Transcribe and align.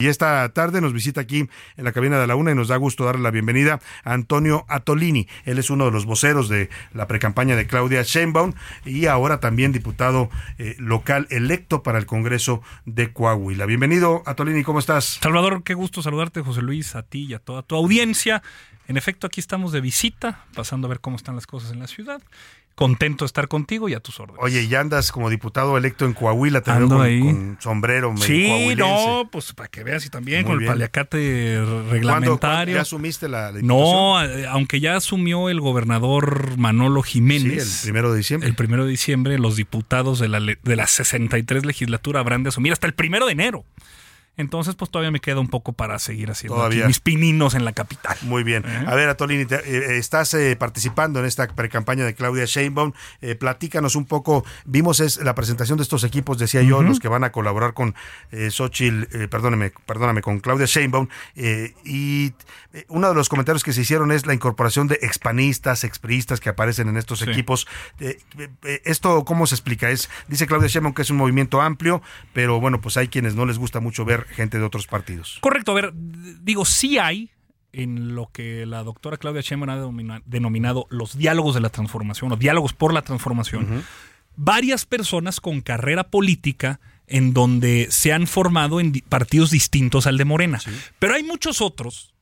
Y 0.00 0.08
esta 0.08 0.48
tarde 0.48 0.80
nos 0.80 0.92
visita 0.92 1.20
aquí 1.20 1.48
en 1.76 1.84
la 1.84 1.92
cabina 1.92 2.18
de 2.18 2.26
la 2.26 2.34
UNA 2.34 2.50
y 2.50 2.54
nos 2.56 2.66
da 2.66 2.76
gusto 2.76 3.04
darle 3.04 3.22
la 3.22 3.30
bienvenida 3.30 3.78
a 4.02 4.12
Antonio 4.12 4.64
Atolini. 4.68 5.28
Él 5.44 5.60
es 5.60 5.70
uno 5.70 5.84
de 5.84 5.92
los 5.92 6.04
voceros 6.04 6.48
de 6.48 6.68
la 6.92 7.06
precampaña 7.06 7.54
de 7.54 7.68
Claudia 7.68 8.02
Sheinbaum 8.02 8.54
y 8.84 9.06
ahora 9.06 9.38
también 9.38 9.70
diputado 9.70 10.30
eh, 10.58 10.74
local 10.78 11.28
electo 11.30 11.84
para 11.84 11.98
el 11.98 12.06
Congreso 12.06 12.60
de 12.86 13.12
Coahuila. 13.12 13.66
Bienvenido, 13.66 14.24
Atolini, 14.26 14.64
¿cómo 14.64 14.80
estás? 14.80 15.20
Salvador, 15.22 15.62
qué 15.62 15.74
gusto 15.74 16.02
saludarte, 16.02 16.40
José 16.40 16.62
Luis, 16.62 16.96
a 16.96 17.04
ti 17.04 17.26
y 17.26 17.34
a 17.34 17.38
toda 17.38 17.62
tu 17.62 17.76
audiencia. 17.76 18.42
En 18.88 18.96
efecto, 18.96 19.28
aquí 19.28 19.38
estamos 19.38 19.70
de 19.70 19.80
visita, 19.80 20.44
pasando 20.56 20.88
a 20.88 20.90
ver 20.90 20.98
cómo 20.98 21.16
están 21.16 21.36
las 21.36 21.46
cosas 21.46 21.70
en 21.70 21.78
la 21.78 21.86
ciudad. 21.86 22.20
Contento 22.74 23.24
de 23.24 23.26
estar 23.26 23.46
contigo 23.46 23.88
y 23.88 23.94
a 23.94 24.00
tus 24.00 24.18
órdenes. 24.18 24.42
Oye, 24.42 24.66
ya 24.66 24.80
andas 24.80 25.12
como 25.12 25.30
diputado 25.30 25.78
electo 25.78 26.06
en 26.06 26.12
Coahuila, 26.12 26.60
te 26.60 26.72
Ando 26.72 26.96
con, 26.96 27.06
ahí. 27.06 27.20
con 27.20 27.56
sombrero 27.60 28.12
medio 28.12 28.24
Sí, 28.26 28.74
no, 28.76 29.28
pues 29.30 29.52
para 29.52 29.68
que 29.68 29.84
veas 29.84 30.04
y 30.06 30.10
también 30.10 30.42
Muy 30.42 30.50
con 30.50 30.58
bien. 30.58 30.70
el 30.70 30.74
paliacate 30.74 31.54
¿Cuándo- 31.56 31.90
reglamentario. 31.90 32.38
cuándo 32.40 32.72
¿Ya 32.72 32.80
asumiste 32.80 33.28
la, 33.28 33.52
la 33.52 33.60
no, 33.62 34.18
aunque 34.18 34.80
ya 34.80 34.96
asumió 34.96 35.48
el 35.50 35.60
gobernador 35.60 36.56
Manolo 36.58 37.02
Sí, 37.04 37.12
Jiménez. 37.12 37.78
el 37.78 37.82
primero 37.84 38.10
de 38.10 38.18
diciembre. 38.18 38.48
el 38.48 38.56
primero 38.56 38.84
de 38.84 38.90
diciembre, 38.90 39.38
los 39.38 39.54
diputados 39.56 40.18
de 40.18 40.28
la, 40.28 40.40
de 40.40 40.76
la 40.76 40.86
63 40.88 41.64
legislatura 41.64 42.18
habrán 42.20 42.42
de 42.42 42.48
asumir 42.48 42.72
hasta 42.72 42.86
el 42.88 42.94
primero 42.94 43.26
de 43.26 43.32
enero. 43.32 43.64
Entonces, 44.36 44.74
pues 44.74 44.90
todavía 44.90 45.10
me 45.10 45.20
queda 45.20 45.38
un 45.40 45.48
poco 45.48 45.72
para 45.72 45.98
seguir 45.98 46.30
haciendo 46.30 46.62
aquí 46.64 46.82
mis 46.86 47.00
pininos 47.00 47.54
en 47.54 47.64
la 47.64 47.72
capital. 47.72 48.16
Muy 48.22 48.42
bien. 48.42 48.64
¿Eh? 48.66 48.84
A 48.86 48.94
ver, 48.94 49.08
Atolini, 49.08 49.46
te- 49.46 49.56
eh, 49.56 49.98
estás 49.98 50.34
eh, 50.34 50.56
participando 50.56 51.20
en 51.20 51.24
esta 51.26 51.46
precampaña 51.48 52.04
de 52.04 52.14
Claudia 52.14 52.44
Sheinbaum. 52.44 52.92
Platícanos 53.38 53.94
un 53.96 54.04
poco. 54.06 54.44
Vimos 54.64 55.00
es 55.00 55.18
la 55.18 55.34
presentación 55.34 55.76
de 55.78 55.82
estos 55.82 56.04
equipos, 56.04 56.38
decía 56.38 56.62
yo, 56.62 56.82
los 56.82 56.98
que 57.00 57.08
van 57.08 57.24
a 57.24 57.30
colaborar 57.32 57.74
con 57.74 57.94
Xochitl, 58.50 59.28
perdóname, 59.28 59.72
perdóname, 59.86 60.20
con 60.22 60.40
Claudia 60.40 60.66
Sheinbaum. 60.66 61.08
y 61.84 62.32
uno 62.88 63.08
de 63.08 63.14
los 63.14 63.28
comentarios 63.28 63.62
que 63.62 63.72
se 63.72 63.82
hicieron 63.82 64.10
es 64.10 64.26
la 64.26 64.34
incorporación 64.34 64.88
de 64.88 64.98
expanistas, 65.02 65.84
expriistas 65.84 66.40
que 66.40 66.48
aparecen 66.48 66.88
en 66.88 66.96
estos 66.96 67.20
Sí. 67.20 67.30
equipos. 67.30 67.66
¿Esto 68.84 69.24
cómo 69.24 69.46
se 69.46 69.54
explica? 69.54 69.90
Es, 69.90 70.10
dice 70.28 70.46
Claudia 70.46 70.68
Sheinbaum 70.68 70.94
que 70.94 71.02
es 71.02 71.10
un 71.10 71.16
movimiento 71.16 71.60
amplio, 71.60 72.02
pero 72.32 72.60
bueno, 72.60 72.80
pues 72.80 72.96
hay 72.96 73.08
quienes 73.08 73.34
no 73.34 73.46
les 73.46 73.58
gusta 73.58 73.80
mucho 73.80 74.04
ver 74.04 74.23
gente 74.30 74.58
de 74.58 74.64
otros 74.64 74.86
partidos. 74.86 75.38
Correcto, 75.40 75.72
a 75.72 75.74
ver, 75.74 75.92
digo, 75.94 76.64
sí 76.64 76.98
hay 76.98 77.30
en 77.72 78.14
lo 78.14 78.30
que 78.32 78.66
la 78.66 78.82
doctora 78.84 79.16
Claudia 79.16 79.40
Sheinbaum 79.42 79.70
ha 79.70 79.76
denomina- 79.76 80.22
denominado 80.26 80.86
los 80.90 81.16
diálogos 81.18 81.54
de 81.54 81.60
la 81.60 81.70
transformación 81.70 82.30
o 82.32 82.36
diálogos 82.36 82.72
por 82.72 82.92
la 82.94 83.02
transformación, 83.02 83.84
varias 84.36 84.86
personas 84.86 85.40
con 85.40 85.60
carrera 85.60 86.04
política 86.04 86.80
en 87.06 87.34
donde 87.34 87.88
se 87.90 88.12
han 88.12 88.26
formado 88.26 88.80
en 88.80 88.92
partidos 89.08 89.50
distintos 89.50 90.06
al 90.06 90.16
de 90.18 90.24
Morena. 90.24 90.60
Pero 90.98 91.14
hay 91.14 91.22
muchos 91.22 91.60
otros 91.60 92.14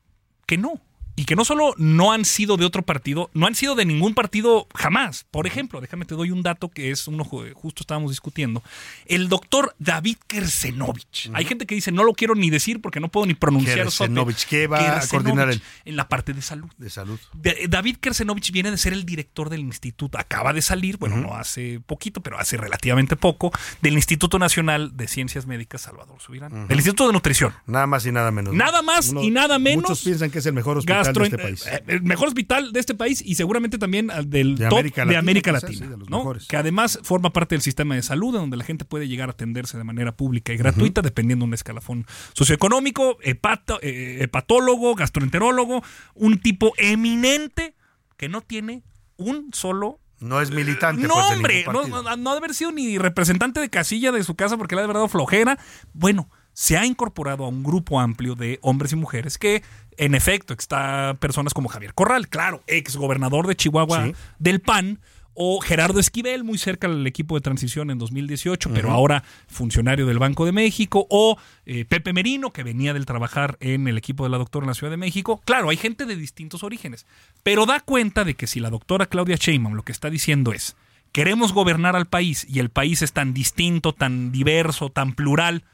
que 0.47 0.59
no. 0.59 0.81
Y 1.15 1.25
que 1.27 1.37
no 1.37 1.45
solo 1.45 1.75
no 1.77 2.13
han 2.13 2.25
sido 2.25 2.57
de 2.57 2.65
otro 2.65 2.83
partido, 2.83 3.31
no 3.35 3.47
han 3.47 3.55
sido 3.55 3.75
de 3.75 3.85
ningún 3.85 4.15
partido 4.15 4.67
jamás. 4.75 5.27
Por 5.31 5.47
ejemplo, 5.47 5.81
déjame 5.81 6.05
te 6.07 6.15
doy 6.15 6.31
un 6.31 6.43
dato 6.43 6.71
que 6.71 6.91
es 6.91 7.07
uno 7.07 7.23
ju- 7.25 7.53
justo 7.53 7.83
estábamos 7.83 8.11
discutiendo. 8.11 8.63
El 9.07 9.29
doctor 9.29 9.75
David 9.79 10.17
Kersenovich. 10.27 11.31
Hay 11.35 11.45
gente 11.45 11.67
que 11.67 11.75
dice, 11.75 11.93
no 11.93 12.05
lo 12.05 12.13
quiero 12.15 12.35
ni 12.35 12.51
decir 12.51 12.81
porque 12.81 13.01
no 13.01 13.09
puedo 13.09 13.27
ni 13.27 13.35
pronunciar. 13.35 13.91
sote". 13.91 14.09
Kersenovich, 14.09 14.47
¿qué 14.47 14.67
va 14.67 14.99
a 14.99 15.07
coordinar 15.07 15.51
él? 15.51 15.63
En 15.85 15.97
la 15.97 16.09
parte 16.09 16.33
de 16.33 16.43
salud. 16.43 16.71
De 16.79 16.91
salud. 16.91 17.19
De- 17.35 17.67
David 17.69 17.97
Kersenovich 17.99 18.51
viene 18.53 18.71
de 18.71 18.79
ser 18.79 18.93
el 18.93 19.05
director 19.05 19.51
del 19.51 19.61
instituto. 19.61 20.19
Acaba 20.19 20.53
de 20.53 20.63
salir, 20.63 20.97
bueno, 20.97 21.17
no 21.19 21.35
hace 21.35 21.81
poquito, 21.85 22.23
pero 22.23 22.39
hace 22.39 22.57
relativamente 22.57 23.17
poco, 23.17 23.53
del 23.81 23.95
Instituto 23.95 24.39
Nacional 24.39 24.97
de 24.97 25.09
Ciencias 25.09 25.47
Médicas 25.47 25.83
Salvador 25.83 26.21
Subirán. 26.21 26.69
Del 26.69 26.79
Instituto 26.79 27.07
de 27.07 27.13
Nutrición. 27.13 27.53
Nada 27.67 27.87
más 27.87 28.07
y 28.07 28.13
nada 28.13 28.31
menos. 28.31 28.55
Nada 28.55 28.83
más 28.83 29.13
y 29.13 29.31
nada 29.31 29.59
menos. 29.59 29.83
Muchos 29.83 30.03
piensan 30.03 30.31
que 30.31 30.39
es 30.39 30.47
el 30.47 30.53
mejor 30.55 30.79
hospital 30.79 31.02
Gastro- 31.09 31.29
de 31.29 31.53
este 31.53 31.71
eh, 31.77 31.83
el 31.89 32.03
mejor 32.03 32.29
hospital 32.29 32.73
de 32.73 32.81
este 32.81 32.95
país 32.95 33.23
y 33.25 33.35
seguramente 33.35 33.79
también 33.79 34.11
del 34.27 34.57
De 34.57 34.69
top 34.69 34.79
América 34.79 35.03
de 35.03 35.07
Latina, 35.07 35.19
América 35.19 35.53
Latina, 35.53 35.73
sí, 35.73 35.81
de 35.87 35.97
¿no? 35.97 36.19
mejores. 36.19 36.47
que 36.47 36.57
además 36.57 36.99
forma 37.03 37.33
parte 37.33 37.55
del 37.55 37.63
sistema 37.63 37.95
de 37.95 38.03
salud, 38.03 38.33
donde 38.33 38.57
la 38.57 38.65
gente 38.65 38.85
puede 38.85 39.09
llegar 39.09 39.29
a 39.29 39.33
atenderse 39.33 39.77
de 39.79 39.85
manera 39.85 40.17
pública 40.17 40.53
y 40.53 40.57
gratuita, 40.57 41.03
dependiendo 41.03 41.45
de 41.45 41.49
un 41.49 41.55
escalafón 41.55 42.07
socioeconómico, 42.35 43.19
hepato- 43.23 43.79
eh, 43.83 44.19
hepatólogo, 44.23 44.95
gastroenterólogo, 44.95 45.83
un 46.15 46.39
tipo 46.41 46.73
eminente 46.79 47.75
que 48.17 48.29
no 48.29 48.41
tiene 48.43 48.83
un 49.17 49.51
solo 49.53 49.99
no 50.21 50.41
es 50.41 50.51
militante. 50.53 51.03
no, 51.09 51.15
pues, 51.15 51.27
hombre, 51.37 51.65
no, 51.65 51.87
no, 52.03 52.17
no 52.17 52.31
ha 52.31 52.35
de 52.35 52.39
haber 52.39 52.55
sido 52.55 52.71
ni 52.71 52.97
representante 52.97 53.59
de 53.61 53.69
casilla 53.71 54.13
de 54.13 54.23
su 54.23 54.37
casa 54.37 54.57
porque 54.57 54.77
le 54.77 54.81
ha 54.81 54.83
de 54.83 54.89
verdad 54.93 55.09
flojera. 55.09 55.59
Bueno, 55.95 56.31
se 56.53 56.77
ha 56.77 56.85
incorporado 56.87 57.45
a 57.45 57.49
un 57.49 57.63
grupo 57.63 58.01
amplio 58.01 58.35
de 58.35 58.59
hombres 58.63 58.93
y 58.93 58.97
mujeres 58.97 59.39
que, 59.39 59.63
en 59.97 60.15
efecto, 60.15 60.55
está 60.55 61.15
personas 61.21 61.55
como 61.55 61.69
Javier 61.69 61.95
Corral, 61.95 62.29
claro, 62.29 62.63
ex 62.67 62.97
gobernador 62.97 63.47
de 63.47 63.57
Chihuahua 63.57 64.07
Sí. 64.07 64.15
del 64.39 64.61
PAN, 64.61 65.01
o 65.35 65.61
Gerardo 65.63 65.99
Esquivel, 65.99 66.45
muy 66.45 66.59
cerca 66.59 66.89
del 66.89 67.07
equipo 67.07 67.37
de 67.37 67.41
transición 67.41 67.91
en 67.91 67.99
2018, 67.99 68.71
pero 68.75 68.91
ahora 68.91 69.25
funcionario 69.49 70.05
del 70.05 70.19
Banco 70.19 70.45
de 70.45 70.53
México, 70.53 71.07
o 71.09 71.39
eh, 71.65 71.87
Pepe 71.87 72.13
Merino, 72.13 72.53
que 72.53 72.63
venía 72.63 72.93
del 72.93 73.07
trabajar 73.07 73.57
en 73.61 73.89
el 73.89 73.97
equipo 73.97 74.25
de 74.25 74.31
la 74.31 74.37
doctora 74.37 74.65
en 74.65 74.69
la 74.69 74.75
Ciudad 74.75 74.91
de 74.91 74.99
México. 74.99 75.41
Claro, 75.47 75.71
hay 75.71 75.79
gente 75.79 76.05
de 76.05 76.17
distintos 76.17 76.63
orígenes, 76.63 77.07
pero 77.43 77.65
da 77.65 77.81
cuenta 77.81 78.25
de 78.25 78.35
que 78.35 78.47
si 78.47 78.61
la 78.61 78.69
doctora 78.69 79.07
Claudia 79.07 79.37
Sheinbaum 79.37 79.75
lo 79.75 79.85
que 79.85 79.93
está 79.93 80.11
diciendo 80.11 80.53
es, 80.53 80.77
queremos 81.13 81.55
gobernar 81.55 81.97
al 81.97 82.05
país 82.07 82.47
y 82.47 82.59
el 82.59 82.69
país 82.69 83.01
es 83.01 83.15
tan 83.15 83.33
distinto, 83.33 83.95
tan 83.95 84.33
diverso, 84.33 84.91
tan 84.91 85.15
plural, 85.15 85.65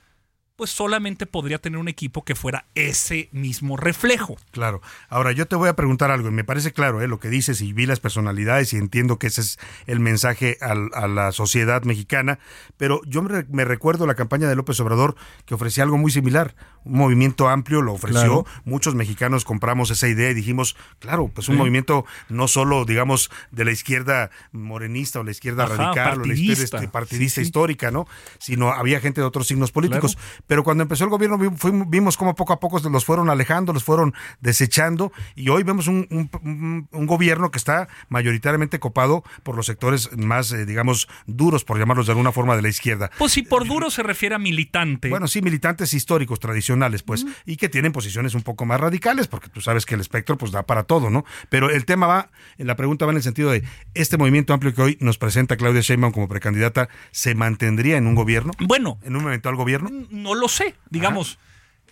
pues 0.58 0.70
solamente 0.70 1.24
podría 1.24 1.58
tener 1.60 1.78
un 1.78 1.86
equipo 1.86 2.24
que 2.24 2.34
fuera 2.34 2.64
ese 2.74 3.28
mismo 3.30 3.76
reflejo. 3.76 4.36
Claro. 4.50 4.82
Ahora, 5.08 5.30
yo 5.30 5.46
te 5.46 5.54
voy 5.54 5.68
a 5.68 5.76
preguntar 5.76 6.10
algo, 6.10 6.26
y 6.28 6.32
me 6.32 6.42
parece 6.42 6.72
claro 6.72 7.00
¿eh? 7.00 7.06
lo 7.06 7.20
que 7.20 7.28
dices, 7.28 7.60
y 7.60 7.72
vi 7.72 7.86
las 7.86 8.00
personalidades, 8.00 8.72
y 8.72 8.76
entiendo 8.76 9.20
que 9.20 9.28
ese 9.28 9.40
es 9.42 9.60
el 9.86 10.00
mensaje 10.00 10.58
al- 10.60 10.90
a 10.94 11.06
la 11.06 11.30
sociedad 11.30 11.84
mexicana, 11.84 12.40
pero 12.76 13.00
yo 13.06 13.22
me, 13.22 13.28
re- 13.28 13.46
me 13.50 13.64
recuerdo 13.64 14.04
la 14.04 14.16
campaña 14.16 14.48
de 14.48 14.56
López 14.56 14.80
Obrador 14.80 15.14
que 15.46 15.54
ofrecía 15.54 15.84
algo 15.84 15.96
muy 15.96 16.10
similar, 16.10 16.56
un 16.84 16.98
movimiento 16.98 17.48
amplio 17.48 17.80
lo 17.80 17.92
ofreció, 17.92 18.42
Claro. 18.42 18.46
muchos 18.64 18.96
mexicanos 18.96 19.44
compramos 19.44 19.92
esa 19.92 20.08
idea 20.08 20.30
y 20.30 20.34
dijimos, 20.34 20.74
claro, 20.98 21.28
pues 21.32 21.48
un 21.48 21.54
Sí. 21.54 21.58
movimiento 21.60 22.04
no 22.28 22.48
solo, 22.48 22.84
digamos, 22.84 23.30
de 23.52 23.64
la 23.64 23.70
izquierda 23.70 24.30
morenista 24.50 25.20
o 25.20 25.22
la 25.22 25.30
izquierda 25.30 25.66
Ajá, 25.66 25.76
radical 25.76 26.22
o 26.22 26.24
la 26.24 26.34
izquierda 26.34 26.48
partidista. 26.56 26.76
este, 26.78 26.88
partidista 26.88 27.34
Sí, 27.36 27.40
sí. 27.42 27.46
histórica, 27.46 27.92
¿no? 27.92 28.08
Sino 28.40 28.72
había 28.72 28.98
gente 28.98 29.20
de 29.20 29.26
otros 29.28 29.46
signos 29.46 29.70
políticos. 29.70 30.18
Pero 30.48 30.64
cuando 30.64 30.82
empezó 30.82 31.04
el 31.04 31.10
gobierno 31.10 31.38
vimos 31.86 32.16
cómo 32.16 32.34
poco 32.34 32.52
a 32.52 32.58
poco 32.58 32.80
los 32.90 33.04
fueron 33.04 33.30
alejando, 33.30 33.72
los 33.72 33.84
fueron 33.84 34.14
desechando 34.40 35.12
y 35.36 35.48
hoy 35.50 35.62
vemos 35.62 35.86
un, 35.86 36.06
un- 36.10 36.88
un- 36.92 37.06
gobierno 37.06 37.50
que 37.50 37.58
está 37.58 37.88
mayoritariamente 38.08 38.78
copado 38.80 39.22
por 39.42 39.54
los 39.56 39.66
sectores 39.66 40.10
más, 40.16 40.52
eh, 40.52 40.66
digamos, 40.66 41.08
duros, 41.26 41.64
por 41.64 41.78
llamarlos 41.78 42.06
de 42.06 42.12
alguna 42.12 42.32
forma, 42.32 42.56
de 42.56 42.62
la 42.62 42.68
izquierda. 42.68 43.10
Pues 43.18 43.32
si 43.32 43.42
por 43.42 43.66
duro 43.66 43.90
se 43.90 44.02
refiere 44.02 44.34
a 44.34 44.38
militante. 44.38 45.08
Bueno, 45.08 45.28
sí, 45.28 45.40
militantes 45.42 45.94
históricos, 45.94 46.40
tradicionales, 46.40 47.02
pues, 47.02 47.24
y 47.46 47.56
que 47.56 47.68
tienen 47.68 47.92
posiciones 47.92 48.34
un 48.34 48.42
poco 48.42 48.64
más 48.66 48.80
radicales, 48.80 49.26
porque 49.28 49.48
tú 49.48 49.60
sabes 49.60 49.86
que 49.86 49.94
el 49.94 50.00
espectro, 50.00 50.36
pues, 50.36 50.50
da 50.52 50.64
para 50.64 50.84
todo, 50.84 51.10
¿no? 51.10 51.24
Pero 51.50 51.70
el 51.70 51.84
tema 51.84 52.06
va, 52.06 52.30
la 52.56 52.76
pregunta 52.76 53.04
va 53.06 53.12
en 53.12 53.16
el 53.18 53.22
sentido 53.22 53.50
de, 53.50 53.62
¿este 53.94 54.16
movimiento 54.18 54.52
amplio 54.54 54.74
que 54.74 54.82
hoy 54.82 54.98
nos 55.00 55.18
presenta 55.18 55.56
Claudia 55.56 55.80
Sheinbaum 55.82 56.12
como 56.12 56.28
precandidata, 56.28 56.88
¿se 57.10 57.34
mantendría 57.34 57.96
en 57.96 58.06
un 58.06 58.14
gobierno? 58.14 58.52
bueno, 58.60 58.98
¿En 59.02 59.16
un 59.16 59.24
eventual 59.24 59.56
gobierno? 59.56 59.90
no 60.10 60.34
lo 60.38 60.48
sé. 60.48 60.74
Digamos, 60.90 61.38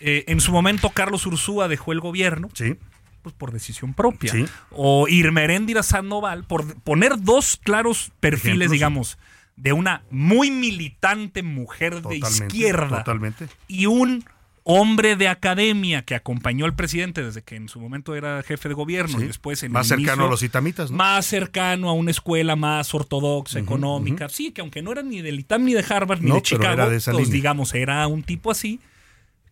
eh, 0.00 0.24
en 0.28 0.40
su 0.40 0.52
momento 0.52 0.90
Carlos 0.90 1.26
Ursúa 1.26 1.68
dejó 1.68 1.92
el 1.92 2.00
gobierno 2.00 2.48
Sí. 2.54 2.76
pues, 3.22 3.34
por 3.34 3.52
decisión 3.52 3.92
propia. 3.94 4.32
Sí. 4.32 4.46
O 4.70 5.08
Irmeréndira 5.08 5.82
Sandoval, 5.82 6.44
por 6.44 6.80
poner 6.82 7.20
dos 7.20 7.58
claros 7.62 8.12
perfiles, 8.20 8.46
Ejemplos. 8.54 8.70
digamos, 8.72 9.18
de 9.56 9.72
una 9.72 10.02
muy 10.10 10.50
militante 10.50 11.42
mujer 11.42 12.02
de 12.02 12.16
izquierda 12.18 12.98
totalmente. 12.98 13.48
y 13.68 13.86
un 13.86 14.24
hombre 14.68 15.14
de 15.14 15.28
academia 15.28 16.02
que 16.02 16.16
acompañó 16.16 16.64
al 16.64 16.74
presidente 16.74 17.22
desde 17.22 17.40
que 17.42 17.54
en 17.54 17.68
su 17.68 17.78
momento 17.80 18.16
era 18.16 18.42
jefe 18.42 18.68
de 18.68 18.74
gobierno 18.74 19.18
Sí. 19.18 19.24
y 19.24 19.28
después 19.28 19.62
en 19.62 19.70
Más 19.70 19.86
el 19.92 19.98
cercano 19.98 20.22
inicio- 20.22 20.26
a 20.26 20.30
los 20.30 20.42
itamitas, 20.42 20.90
¿no? 20.90 20.96
más 20.96 21.24
cercano 21.24 21.88
a 21.88 21.92
una 21.92 22.10
escuela 22.10 22.56
más 22.56 22.92
ortodoxa, 22.92 23.60
económica. 23.60 24.28
Sí, 24.28 24.50
que 24.50 24.62
aunque 24.62 24.82
no 24.82 24.90
era 24.90 25.02
ni 25.02 25.22
del 25.22 25.38
ITAM 25.38 25.64
ni 25.64 25.72
de 25.74 25.84
Harvard 25.88 26.20
ni 26.20 26.32
de 26.32 26.42
Chicago, 26.42 26.90
de 26.90 27.00
pues, 27.12 27.30
digamos, 27.30 27.74
era 27.74 28.06
un 28.08 28.24
tipo 28.24 28.50
así. 28.50 28.80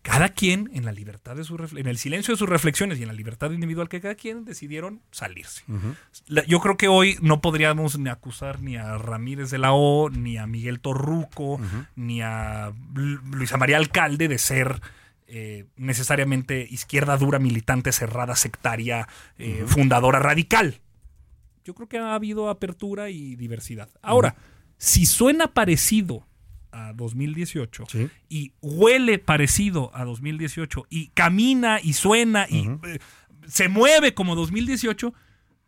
Cada 0.02 0.28
quien, 0.28 0.68
en 0.74 0.84
la 0.84 0.92
libertad 0.92 1.34
de 1.34 1.44
su 1.44 1.56
en 1.76 1.86
el 1.86 1.96
silencio 1.96 2.34
de 2.34 2.38
sus 2.38 2.46
reflexiones 2.48 2.98
y 2.98 3.02
en 3.02 3.08
la 3.08 3.14
libertad 3.14 3.50
individual 3.52 3.88
que 3.88 4.02
cada 4.02 4.16
quien 4.16 4.44
decidieron 4.44 5.00
salirse. 5.12 5.62
La- 6.26 6.44
yo 6.44 6.60
creo 6.60 6.76
que 6.76 6.88
hoy 6.88 7.16
no 7.22 7.40
podríamos 7.40 7.98
ni 7.98 8.10
acusar 8.10 8.60
ni 8.60 8.76
a 8.76 8.98
Ramírez 8.98 9.48
de 9.50 9.56
la 9.56 9.72
O, 9.72 10.10
ni 10.10 10.36
a 10.36 10.46
Miguel 10.46 10.80
Torruco, 10.80 11.58
ni 11.96 12.20
a 12.20 12.72
Lu- 12.94 13.20
Luisa 13.32 13.56
María 13.56 13.78
Alcalde 13.78 14.28
de 14.28 14.36
ser 14.38 14.78
eh, 15.26 15.66
necesariamente 15.76 16.66
izquierda 16.70 17.16
dura, 17.16 17.38
militante, 17.38 17.92
cerrada, 17.92 18.36
sectaria, 18.36 19.08
eh, 19.38 19.64
fundadora 19.66 20.18
radical. 20.18 20.80
Yo 21.64 21.74
creo 21.74 21.88
que 21.88 21.98
ha 21.98 22.14
habido 22.14 22.50
apertura 22.50 23.08
y 23.10 23.36
diversidad. 23.36 23.88
Ahora, 24.02 24.36
si 24.76 25.06
suena 25.06 25.48
parecido 25.54 26.26
a 26.72 26.92
2018 26.92 27.84
Sí. 27.88 28.08
y 28.28 28.52
huele 28.60 29.18
parecido 29.18 29.90
a 29.94 30.04
2018 30.04 30.86
y 30.90 31.08
camina 31.08 31.78
y 31.82 31.92
suena 31.94 32.46
y 32.50 32.68
eh, 32.84 32.98
se 33.46 33.68
mueve 33.68 34.12
como 34.12 34.34
2018, 34.34 35.14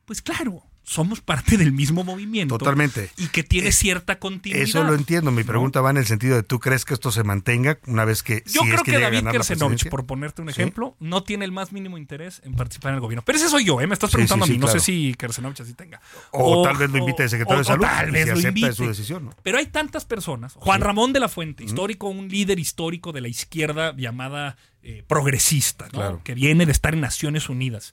pues 0.05 0.21
claro, 0.21 0.65
somos 0.89 1.21
parte 1.21 1.57
del 1.57 1.73
mismo 1.73 2.05
movimiento. 2.05 2.59
Totalmente. 2.59 3.11
Y 3.17 3.27
que 3.27 3.43
tiene 3.43 3.69
Eh, 3.69 3.73
cierta 3.73 4.21
continuidad. 4.21 4.63
Eso 4.63 4.85
lo 4.85 4.95
entiendo. 4.95 5.33
Mi 5.33 5.43
¿no? 5.43 5.47
pregunta 5.49 5.81
va 5.81 5.91
en 5.91 5.97
el 5.97 6.07
sentido 6.07 6.37
de 6.37 6.45
¿tú 6.45 6.61
crees 6.61 6.85
que 6.85 6.95
esto 6.95 7.11
se 7.11 7.25
mantenga 7.25 7.79
una 7.89 8.05
vez 8.05 8.23
que 8.23 8.45
Yo 8.47 8.63
si 8.63 8.69
es 8.69 8.75
creo 8.75 8.85
que, 8.85 8.91
que, 8.93 8.97
a 8.99 9.01
David 9.01 9.29
Kersenovich, 9.33 9.89
por 9.89 10.07
ponerte 10.07 10.43
un 10.43 10.49
Sí. 10.49 10.53
ejemplo, 10.61 10.97
no 11.01 11.25
tiene 11.25 11.45
el 11.45 11.51
más 11.51 11.73
mínimo 11.73 11.99
interés 11.99 12.41
en 12.45 12.55
participar 12.55 12.91
en 12.91 12.95
el 12.95 13.01
gobierno. 13.01 13.23
Pero 13.27 13.37
ese 13.37 13.49
soy 13.49 13.65
yo, 13.65 13.81
¿eh? 13.81 13.87
Me 13.89 13.95
estás 13.95 14.13
preguntando 14.13 14.47
sí, 14.47 14.53
a 14.53 14.55
mí. 14.55 14.59
No 14.61 14.69
sé 14.69 14.79
si 14.79 15.15
Kersenovich 15.19 15.61
así 15.61 15.75
tenga. 15.75 16.01
O, 16.31 16.63
tal 16.63 16.77
vez 16.77 16.89
lo 16.89 16.99
invite 16.99 17.25
de 17.25 17.29
secretario 17.31 17.57
o- 17.57 17.63
de 17.63 17.65
salud 17.65 17.85
o 17.85 17.89
tal 17.89 18.09
y 18.09 18.13
vez 18.13 18.23
si 18.23 18.29
lo 18.29 18.33
acepta 18.35 18.49
invite. 18.61 18.73
su 18.75 18.87
decisión. 18.87 19.25
¿no? 19.25 19.35
Pero 19.43 19.59
hay 19.59 19.67
tantas 19.67 20.05
personas. 20.05 20.53
Juan 20.55 20.81
Ramón 20.83 21.13
de 21.13 21.19
la 21.19 21.29
Fuente, 21.29 21.65
histórico, 21.65 22.07
un 22.09 22.29
líder 22.29 22.61
histórico 22.61 23.11
de 23.11 23.23
la 23.23 23.29
izquierda 23.29 23.93
llamada 23.97 24.57
eh, 24.85 25.03
progresista, 25.09 25.87
¿no? 25.87 25.91
Claro. 25.91 26.21
que 26.23 26.35
viene 26.35 26.65
de 26.65 26.71
estar 26.71 26.95
en 26.95 27.01
Naciones 27.01 27.49
Unidas. 27.49 27.93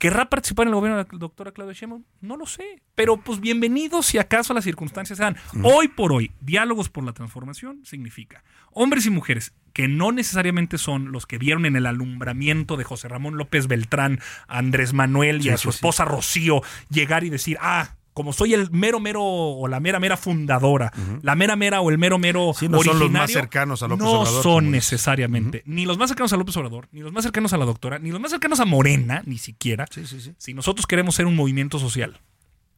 ¿Querrá 0.00 0.30
participar 0.30 0.64
en 0.64 0.68
el 0.70 0.76
gobierno 0.76 0.96
de 0.96 1.04
la 1.12 1.18
doctora 1.18 1.52
Claudia 1.52 1.74
Sheinbaum? 1.74 2.04
No 2.22 2.38
lo 2.38 2.46
sé. 2.46 2.80
Pero 2.94 3.18
pues 3.18 3.38
bienvenidos 3.38 4.06
si 4.06 4.16
acaso 4.16 4.54
las 4.54 4.64
circunstancias 4.64 5.18
se 5.18 5.22
dan. 5.22 5.36
Hoy 5.62 5.88
por 5.88 6.14
hoy, 6.14 6.32
diálogos 6.40 6.88
por 6.88 7.04
la 7.04 7.12
transformación 7.12 7.84
significa 7.84 8.42
hombres 8.72 9.04
y 9.04 9.10
mujeres 9.10 9.52
que 9.74 9.88
no 9.88 10.10
necesariamente 10.10 10.78
son 10.78 11.12
los 11.12 11.26
que 11.26 11.36
vieron 11.36 11.66
en 11.66 11.76
el 11.76 11.84
alumbramiento 11.84 12.78
de 12.78 12.84
José 12.84 13.08
Ramón 13.08 13.36
López 13.36 13.66
Beltrán, 13.66 14.20
a 14.48 14.56
Andrés 14.56 14.94
Manuel 14.94 15.40
y 15.40 15.42
Sí, 15.42 15.50
a 15.50 15.58
su 15.58 15.70
sí. 15.70 15.76
esposa 15.76 16.06
Rocío 16.06 16.62
llegar 16.88 17.22
y 17.24 17.28
decir, 17.28 17.58
ah, 17.60 17.96
como 18.20 18.32
soy 18.32 18.54
el 18.54 18.70
mero 18.70 19.00
mero 19.00 19.22
o 19.24 19.66
la 19.68 19.80
mera 19.80 19.98
mera 19.98 20.16
fundadora, 20.16 20.92
la 21.22 21.34
mera 21.34 21.56
mera 21.56 21.80
o 21.80 21.90
el 21.90 21.98
mero 21.98 22.18
mero 22.18 22.52
Sí, 22.54 22.68
no 22.68 22.82
son 22.82 22.98
los 22.98 23.10
más 23.10 23.30
cercanos 23.32 23.82
a 23.82 23.88
López 23.88 24.04
no 24.04 24.10
Obrador, 24.20 24.42
son 24.42 24.42
como 24.42 24.60
dices. 24.60 24.72
necesariamente 24.92 25.62
ni 25.66 25.86
los 25.86 25.98
más 25.98 26.08
cercanos 26.10 26.32
a 26.32 26.36
López 26.36 26.56
Obrador, 26.56 26.88
ni 26.92 27.00
los 27.00 27.12
más 27.12 27.24
cercanos 27.24 27.52
a 27.52 27.56
la 27.58 27.64
doctora, 27.64 27.98
ni 27.98 28.10
los 28.10 28.20
más 28.20 28.30
cercanos 28.30 28.60
a 28.60 28.64
Morena, 28.64 29.22
ni 29.26 29.38
siquiera. 29.38 29.86
Sí, 29.90 30.06
sí, 30.06 30.20
sí. 30.20 30.34
Si 30.38 30.54
nosotros 30.54 30.86
queremos 30.86 31.14
ser 31.14 31.26
un 31.26 31.36
movimiento 31.36 31.78
social 31.78 32.20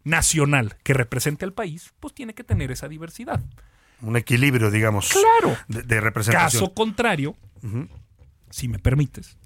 nacional 0.05 0.77
que 0.83 0.95
represente 0.95 1.45
al 1.45 1.53
país, 1.53 1.93
pues 2.01 2.15
tiene 2.15 2.35
que 2.35 2.45
tener 2.45 2.71
esa 2.73 2.89
diversidad. 2.89 3.41
Un 4.01 4.17
equilibrio, 4.17 4.71
digamos, 4.71 5.11
Claro. 5.13 5.57
de, 5.69 5.83
de 5.83 6.01
representación. 6.01 6.61
Caso 6.63 6.75
contrario, 6.75 7.37
si 8.51 8.69
me 8.69 8.79
permites, 8.79 9.37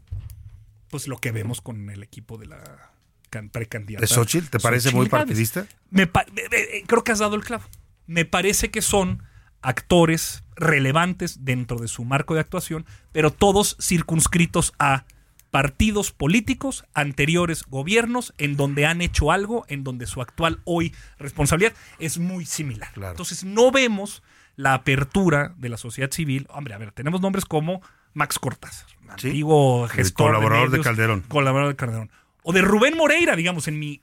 pues 0.89 1.09
lo 1.09 1.19
que 1.19 1.31
vemos 1.33 1.61
con 1.61 1.91
el 1.91 2.03
equipo 2.03 2.39
de 2.39 2.47
la 2.47 2.91
precandidata. 3.31 4.01
¿De 4.03 4.07
Xochitl? 4.07 4.49
¿Te 4.49 4.59
parece 4.61 4.91
muy 4.91 5.07
Xochitl 5.07 5.11
partidista? 5.11 5.67
Me 5.91 6.07
pa- 6.07 6.23
eh, 6.37 6.49
eh, 6.53 6.85
creo 6.87 7.05
que 7.05 7.13
has 7.13 7.19
dado 7.19 7.37
el 7.37 7.45
clavo. 7.45 7.65
Me 8.07 8.25
parece 8.25 8.71
que 8.71 8.83
son 8.83 9.23
actores 9.63 10.45
relevantes 10.55 11.45
dentro 11.45 11.79
de 11.79 11.89
su 11.89 12.05
marco 12.05 12.35
de 12.35 12.41
actuación, 12.41 12.87
pero 13.13 13.33
todos 13.33 13.77
circunscritos 13.81 14.73
a 14.79 15.05
partidos 15.51 16.13
políticos, 16.13 16.85
anteriores 16.95 17.65
gobiernos, 17.65 18.35
en 18.39 18.57
donde 18.57 18.87
han 18.87 19.01
hecho 19.01 19.33
algo, 19.33 19.65
en 19.69 19.85
donde 19.85 20.07
su 20.07 20.21
actual 20.21 20.61
hoy 20.65 20.95
responsabilidad 21.19 21.73
es 21.99 22.19
muy 22.19 22.45
similar. 22.45 22.93
Claro. 22.93 23.13
Entonces 23.13 23.43
no 23.45 23.71
vemos 23.71 24.23
la 24.57 24.75
apertura 24.75 25.55
de 25.57 25.69
la 25.69 25.77
sociedad 25.77 26.11
civil. 26.11 26.47
Hombre, 26.51 26.75
a 26.75 26.79
ver, 26.79 26.93
tenemos 26.93 27.21
nombres 27.21 27.45
como 27.45 27.81
Max 28.15 28.39
Cortázar, 28.39 28.87
Sí. 28.89 28.97
antiguo 29.09 29.85
El 29.85 29.91
gestor 29.91 30.27
colaborador 30.29 30.67
de 30.67 30.71
medios, 30.73 30.87
Calderón. 30.87 31.21
Colaborador 31.29 31.73
de 31.73 31.77
Calderón. 31.77 32.11
O 32.49 32.53
de 32.53 32.63
Rubén 32.63 32.97
Moreira, 32.97 33.35
digamos, 33.35 33.67
en 33.67 33.77
mi 33.81 34.03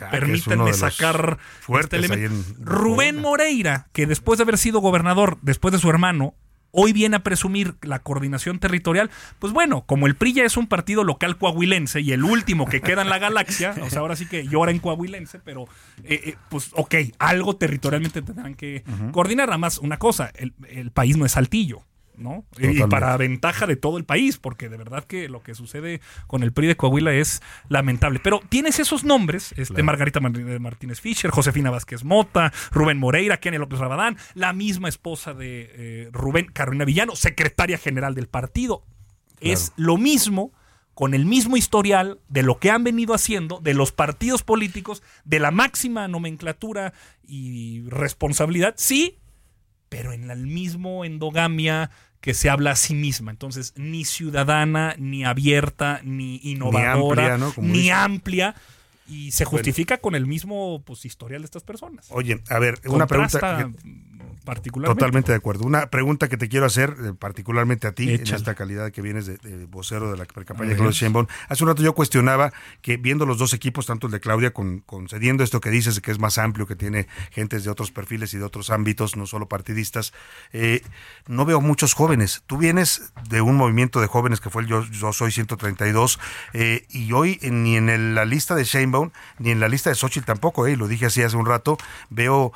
Ah, 0.00 0.04
es 0.04 0.10
permítanme 0.10 0.72
sacar 0.72 1.38
este 1.80 1.96
elemento. 1.96 2.54
en- 2.60 2.64
Rubén 2.64 3.20
Moreira, 3.20 3.88
que 3.92 4.06
después 4.06 4.38
de 4.38 4.44
haber 4.44 4.56
sido 4.56 4.78
gobernador, 4.80 5.38
después 5.42 5.72
de 5.72 5.78
su 5.80 5.90
hermano, 5.90 6.34
hoy 6.70 6.92
viene 6.92 7.16
a 7.16 7.24
presumir 7.24 7.74
la 7.82 7.98
coordinación 7.98 8.60
territorial, 8.60 9.10
pues 9.40 9.52
bueno, 9.52 9.82
como 9.84 10.06
el 10.06 10.14
PRI 10.14 10.32
ya 10.34 10.44
es 10.44 10.56
un 10.56 10.68
partido 10.68 11.02
local 11.02 11.36
coahuilense 11.38 12.00
y 12.02 12.12
el 12.12 12.22
último 12.22 12.66
que 12.66 12.80
queda 12.80 13.02
en 13.02 13.08
la 13.08 13.18
galaxia, 13.18 13.74
o 13.82 13.90
sea, 13.90 13.98
ahora 13.98 14.14
sí 14.14 14.26
que 14.26 14.46
llora 14.46 14.70
en 14.70 14.78
coahuilense, 14.78 15.40
pero 15.40 15.64
eh, 16.04 16.20
eh, 16.24 16.34
pues 16.50 16.70
ok, 16.74 16.94
algo 17.18 17.56
territorialmente 17.56 18.22
tendrán 18.22 18.54
que 18.54 18.84
coordinar. 19.10 19.48
Además, 19.50 19.78
una 19.78 19.98
cosa, 19.98 20.30
el, 20.36 20.54
el 20.68 20.92
país 20.92 21.16
no 21.16 21.26
es 21.26 21.32
saltillo. 21.32 21.82
¿No? 22.20 22.44
Y 22.58 22.80
para 22.84 23.16
ventaja 23.16 23.66
de 23.66 23.76
todo 23.76 23.98
el 23.98 24.04
país, 24.04 24.38
porque 24.38 24.68
de 24.68 24.76
verdad 24.76 25.04
que 25.04 25.28
lo 25.28 25.42
que 25.42 25.54
sucede 25.54 26.00
con 26.26 26.42
el 26.42 26.52
PRI 26.52 26.68
de 26.68 26.76
Coahuila 26.76 27.12
es 27.14 27.42
lamentable. 27.68 28.20
Pero 28.22 28.40
tienes 28.48 28.78
esos 28.78 29.02
nombres, 29.04 29.52
este 29.56 29.74
Claro. 29.74 29.84
Margarita 29.84 30.20
Mar- 30.20 30.60
Martínez 30.60 31.00
Fischer, 31.00 31.30
Josefina 31.30 31.70
Vázquez 31.70 32.04
Mota, 32.04 32.52
Rubén 32.70 32.98
Moreira, 32.98 33.38
Kenia 33.40 33.58
López 33.58 33.78
Rabadán, 33.78 34.16
la 34.34 34.52
misma 34.52 34.88
esposa 34.88 35.34
de 35.34 35.70
eh, 35.74 36.08
Rubén, 36.12 36.46
Carolina 36.52 36.84
Villano, 36.84 37.16
secretaria 37.16 37.78
general 37.78 38.14
del 38.14 38.28
partido. 38.28 38.84
Es 39.40 39.72
lo 39.76 39.96
mismo 39.96 40.52
con 40.92 41.14
el 41.14 41.24
mismo 41.24 41.56
historial 41.56 42.20
de 42.28 42.42
lo 42.42 42.58
que 42.58 42.70
han 42.70 42.84
venido 42.84 43.14
haciendo, 43.14 43.58
de 43.62 43.72
los 43.72 43.90
partidos 43.90 44.42
políticos, 44.42 45.02
de 45.24 45.38
la 45.38 45.50
máxima 45.50 46.06
nomenclatura 46.08 46.92
y 47.26 47.82
responsabilidad, 47.88 48.74
sí, 48.76 49.18
pero 49.88 50.12
en 50.12 50.30
el 50.30 50.46
mismo 50.46 51.04
endogamia 51.06 51.90
que 52.20 52.34
se 52.34 52.50
habla 52.50 52.72
a 52.72 52.76
sí 52.76 52.94
misma. 52.94 53.30
Entonces, 53.30 53.72
ni 53.76 54.04
ciudadana, 54.04 54.94
ni 54.98 55.24
abierta, 55.24 56.00
ni 56.04 56.40
innovadora, 56.42 57.34
amplia, 57.34 57.38
¿no? 57.38 57.52
Como 57.54 57.68
ni 57.68 57.90
amplia. 57.90 58.54
Y 59.08 59.32
se 59.32 59.44
justifica 59.44 59.98
con 59.98 60.14
el 60.14 60.26
mismo 60.26 60.82
pues, 60.84 61.04
historial 61.04 61.42
de 61.42 61.46
estas 61.46 61.64
personas. 61.64 62.06
Oye, 62.10 62.42
a 62.48 62.58
ver, 62.58 62.80
una 62.84 63.06
pregunta. 63.06 63.40
Contrasta 63.40 63.72
particularmente. 64.44 64.98
Totalmente 65.00 65.32
de 65.32 65.36
acuerdo. 65.36 65.64
Una 65.64 65.86
pregunta 65.90 66.28
que 66.28 66.36
te 66.36 66.48
quiero 66.48 66.66
hacer, 66.66 66.96
eh, 67.04 67.12
particularmente 67.18 67.86
a 67.86 67.92
ti, 67.92 68.08
en 68.14 68.22
esta 68.34 68.54
calidad 68.54 68.90
que 68.90 69.02
vienes 69.02 69.26
de, 69.26 69.36
de 69.38 69.66
vocero 69.66 70.10
de 70.10 70.16
la 70.16 70.26
campaña 70.26 70.60
de 70.60 70.66
ver. 70.68 70.76
Claudia 70.78 70.98
Sheinbaum. 70.98 71.26
Hace 71.48 71.64
un 71.64 71.68
rato 71.68 71.82
yo 71.82 71.94
cuestionaba 71.94 72.52
que 72.82 72.96
viendo 72.96 73.26
los 73.26 73.38
dos 73.38 73.52
equipos, 73.52 73.86
tanto 73.86 74.06
el 74.06 74.12
de 74.12 74.20
Claudia, 74.20 74.52
con, 74.52 74.80
concediendo 74.80 75.44
esto 75.44 75.60
que 75.60 75.70
dices, 75.70 76.00
que 76.00 76.10
es 76.10 76.18
más 76.18 76.38
amplio, 76.38 76.66
que 76.66 76.76
tiene 76.76 77.06
gentes 77.30 77.64
de 77.64 77.70
otros 77.70 77.90
perfiles 77.90 78.34
y 78.34 78.38
de 78.38 78.44
otros 78.44 78.70
ámbitos, 78.70 79.16
no 79.16 79.26
solo 79.26 79.48
partidistas, 79.48 80.12
eh, 80.52 80.82
no 81.28 81.44
veo 81.44 81.60
muchos 81.60 81.94
jóvenes. 81.94 82.42
Tú 82.46 82.56
vienes 82.58 83.12
de 83.28 83.40
un 83.42 83.56
movimiento 83.56 84.00
de 84.00 84.06
jóvenes 84.06 84.40
que 84.40 84.50
fue 84.50 84.62
el 84.62 84.68
Yo, 84.68 84.84
Yo 84.86 85.12
Soy 85.12 85.30
132, 85.32 86.18
eh, 86.54 86.86
y 86.90 87.12
hoy 87.12 87.38
en- 87.42 87.62
ni 87.62 87.76
en 87.76 87.88
el- 87.88 88.14
la 88.14 88.24
lista 88.24 88.54
de 88.54 88.64
Sheinbaum, 88.64 89.10
ni 89.38 89.50
en 89.50 89.60
la 89.60 89.68
lista 89.68 89.90
de 89.90 89.96
Xochitl 89.96 90.26
tampoco, 90.26 90.66
eh, 90.66 90.76
lo 90.76 90.88
dije 90.88 91.06
así 91.06 91.22
hace 91.22 91.36
un 91.36 91.46
rato, 91.46 91.76
veo 92.08 92.52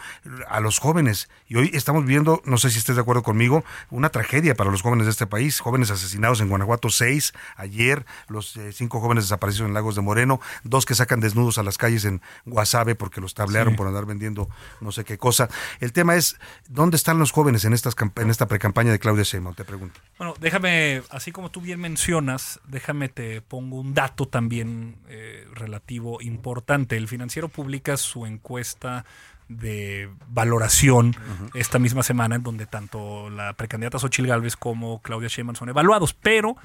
a 0.48 0.60
los 0.60 0.78
jóvenes. 0.78 1.28
Y 1.48 1.53
hoy 1.56 1.70
estamos 1.74 2.04
viendo, 2.04 2.42
no 2.44 2.58
sé 2.58 2.70
si 2.70 2.78
estés 2.78 2.96
de 2.96 3.02
acuerdo 3.02 3.22
conmigo, 3.22 3.64
una 3.90 4.08
tragedia 4.08 4.54
para 4.54 4.70
los 4.70 4.82
jóvenes 4.82 5.06
de 5.06 5.10
este 5.12 5.26
país. 5.26 5.60
Jóvenes 5.60 5.90
asesinados 5.90 6.40
en 6.40 6.48
Guanajuato, 6.48 6.90
seis 6.90 7.32
ayer, 7.56 8.04
los 8.28 8.56
eh, 8.56 8.72
cinco 8.72 9.00
jóvenes 9.00 9.24
desaparecidos 9.24 9.68
en 9.68 9.74
Lagos 9.74 9.94
de 9.94 10.02
Moreno, 10.02 10.40
dos 10.62 10.84
que 10.86 10.94
sacan 10.94 11.20
desnudos 11.20 11.58
a 11.58 11.62
las 11.62 11.78
calles 11.78 12.04
en 12.04 12.20
Guasave 12.44 12.94
porque 12.94 13.20
los 13.20 13.34
tablearon 13.34 13.74
Sí. 13.74 13.78
por 13.78 13.86
andar 13.86 14.06
vendiendo 14.06 14.48
no 14.80 14.92
sé 14.92 15.04
qué 15.04 15.18
cosa. 15.18 15.48
El 15.80 15.92
tema 15.92 16.16
es, 16.16 16.36
¿dónde 16.68 16.96
están 16.96 17.18
los 17.18 17.30
jóvenes 17.32 17.64
en, 17.64 17.72
estas, 17.72 17.94
en 18.16 18.30
esta 18.30 18.46
precampaña 18.46 18.90
de 18.92 18.98
Claudia 18.98 19.24
Sheinbaum? 19.24 19.54
Te 19.54 19.64
pregunto. 19.64 20.00
Bueno, 20.18 20.34
déjame, 20.40 21.02
así 21.10 21.32
como 21.32 21.50
tú 21.50 21.60
bien 21.60 21.80
mencionas, 21.80 22.60
déjame 22.66 23.08
te 23.08 23.40
pongo 23.40 23.80
un 23.80 23.94
dato 23.94 24.26
también 24.26 24.96
eh, 25.08 25.46
relativo 25.54 26.20
importante. 26.20 26.96
El 26.96 27.08
financiero 27.08 27.48
publica 27.48 27.96
su 27.96 28.26
encuesta 28.26 29.04
de 29.48 30.08
valoración 30.28 31.14
esta 31.54 31.78
misma 31.78 32.02
semana, 32.02 32.36
en 32.36 32.42
donde 32.42 32.66
tanto 32.66 33.30
la 33.30 33.52
precandidata 33.54 33.98
Xochitl 33.98 34.28
Gálvez 34.28 34.56
como 34.56 35.00
Claudia 35.02 35.28
Sheinbaum 35.28 35.56
son 35.56 35.68
evaluados, 35.68 36.14
pero 36.14 36.56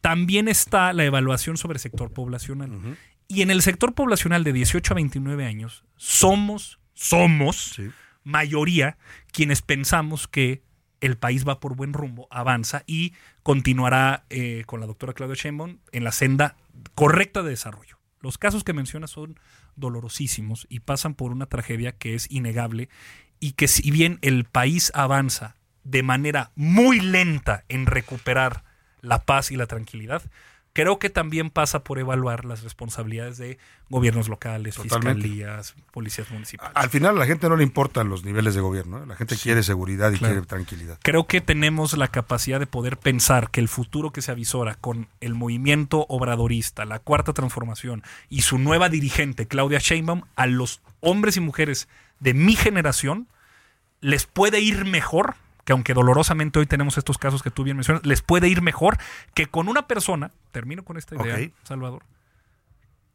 también 0.00 0.48
está 0.48 0.92
la 0.92 1.04
evaluación 1.04 1.56
sobre 1.56 1.78
sector 1.78 2.10
poblacional. 2.12 2.70
Y 3.28 3.42
en 3.42 3.50
el 3.50 3.62
sector 3.62 3.92
poblacional 3.94 4.44
de 4.44 4.52
18 4.52 4.92
a 4.92 4.96
29 4.96 5.44
años, 5.46 5.84
somos, 5.96 6.78
somos 6.94 7.72
Sí. 7.74 7.90
mayoría 8.22 8.98
quienes 9.32 9.62
pensamos 9.62 10.28
que 10.28 10.62
el 11.00 11.16
país 11.16 11.46
va 11.46 11.60
por 11.60 11.74
buen 11.76 11.92
rumbo, 11.92 12.26
avanza 12.30 12.82
y 12.86 13.12
continuará 13.42 14.24
eh, 14.30 14.62
con 14.66 14.80
la 14.80 14.86
doctora 14.86 15.12
Claudia 15.12 15.36
Sheinbaum 15.36 15.78
en 15.92 16.04
la 16.04 16.12
senda 16.12 16.56
correcta 16.94 17.42
de 17.42 17.50
desarrollo. 17.50 17.98
Los 18.20 18.38
casos 18.38 18.64
que 18.64 18.72
menciona 18.72 19.06
son 19.06 19.38
dolorosísimos 19.76 20.66
y 20.68 20.80
pasan 20.80 21.14
por 21.14 21.32
una 21.32 21.46
tragedia 21.46 21.92
que 21.92 22.14
es 22.14 22.30
innegable 22.30 22.88
y 23.40 23.52
que 23.52 23.68
si 23.68 23.90
bien 23.90 24.18
el 24.22 24.44
país 24.44 24.90
avanza 24.94 25.56
de 25.84 26.02
manera 26.02 26.50
muy 26.56 27.00
lenta 27.00 27.64
en 27.68 27.86
recuperar 27.86 28.64
la 29.02 29.24
paz 29.24 29.50
y 29.50 29.56
la 29.56 29.66
tranquilidad, 29.66 30.22
creo 30.76 30.98
que 30.98 31.08
también 31.08 31.48
pasa 31.48 31.82
por 31.82 31.98
evaluar 31.98 32.44
las 32.44 32.62
responsabilidades 32.62 33.38
de 33.38 33.56
gobiernos 33.88 34.28
locales, 34.28 34.74
Totalmente. 34.74 35.22
fiscalías, 35.22 35.74
policías 35.90 36.30
municipales. 36.30 36.76
Al 36.76 36.90
final 36.90 37.16
a 37.16 37.20
la 37.20 37.24
gente 37.24 37.48
no 37.48 37.56
le 37.56 37.62
importan 37.62 38.10
los 38.10 38.26
niveles 38.26 38.54
de 38.54 38.60
gobierno, 38.60 39.02
¿eh? 39.02 39.06
la 39.06 39.16
gente 39.16 39.36
quiere 39.36 39.62
seguridad 39.62 40.12
y 40.12 40.18
claro. 40.18 40.34
quiere 40.34 40.46
tranquilidad. 40.46 40.98
Creo 41.02 41.26
que 41.26 41.40
tenemos 41.40 41.96
la 41.96 42.08
capacidad 42.08 42.60
de 42.60 42.66
poder 42.66 42.98
pensar 42.98 43.50
que 43.50 43.60
el 43.60 43.68
futuro 43.68 44.10
que 44.12 44.20
se 44.20 44.32
avisora 44.32 44.74
con 44.74 45.08
el 45.22 45.32
movimiento 45.32 46.04
obradorista, 46.10 46.84
la 46.84 46.98
cuarta 46.98 47.32
transformación 47.32 48.02
y 48.28 48.42
su 48.42 48.58
nueva 48.58 48.90
dirigente, 48.90 49.48
Claudia 49.48 49.78
Sheinbaum, 49.78 50.24
a 50.34 50.46
los 50.46 50.82
hombres 51.00 51.38
y 51.38 51.40
mujeres 51.40 51.88
de 52.20 52.34
mi 52.34 52.54
generación 52.54 53.28
les 54.02 54.26
puede 54.26 54.60
ir 54.60 54.84
mejor, 54.84 55.36
que 55.66 55.72
aunque 55.72 55.94
dolorosamente 55.94 56.60
hoy 56.60 56.66
tenemos 56.66 56.96
estos 56.96 57.18
casos 57.18 57.42
que 57.42 57.50
tú 57.50 57.64
bien 57.64 57.76
mencionas, 57.76 58.06
les 58.06 58.22
puede 58.22 58.48
ir 58.48 58.62
mejor 58.62 58.98
que 59.34 59.46
con 59.46 59.68
una 59.68 59.88
persona, 59.88 60.30
termino 60.52 60.84
con 60.84 60.96
esta 60.96 61.16
idea. 61.16 61.50
Salvador, 61.64 62.04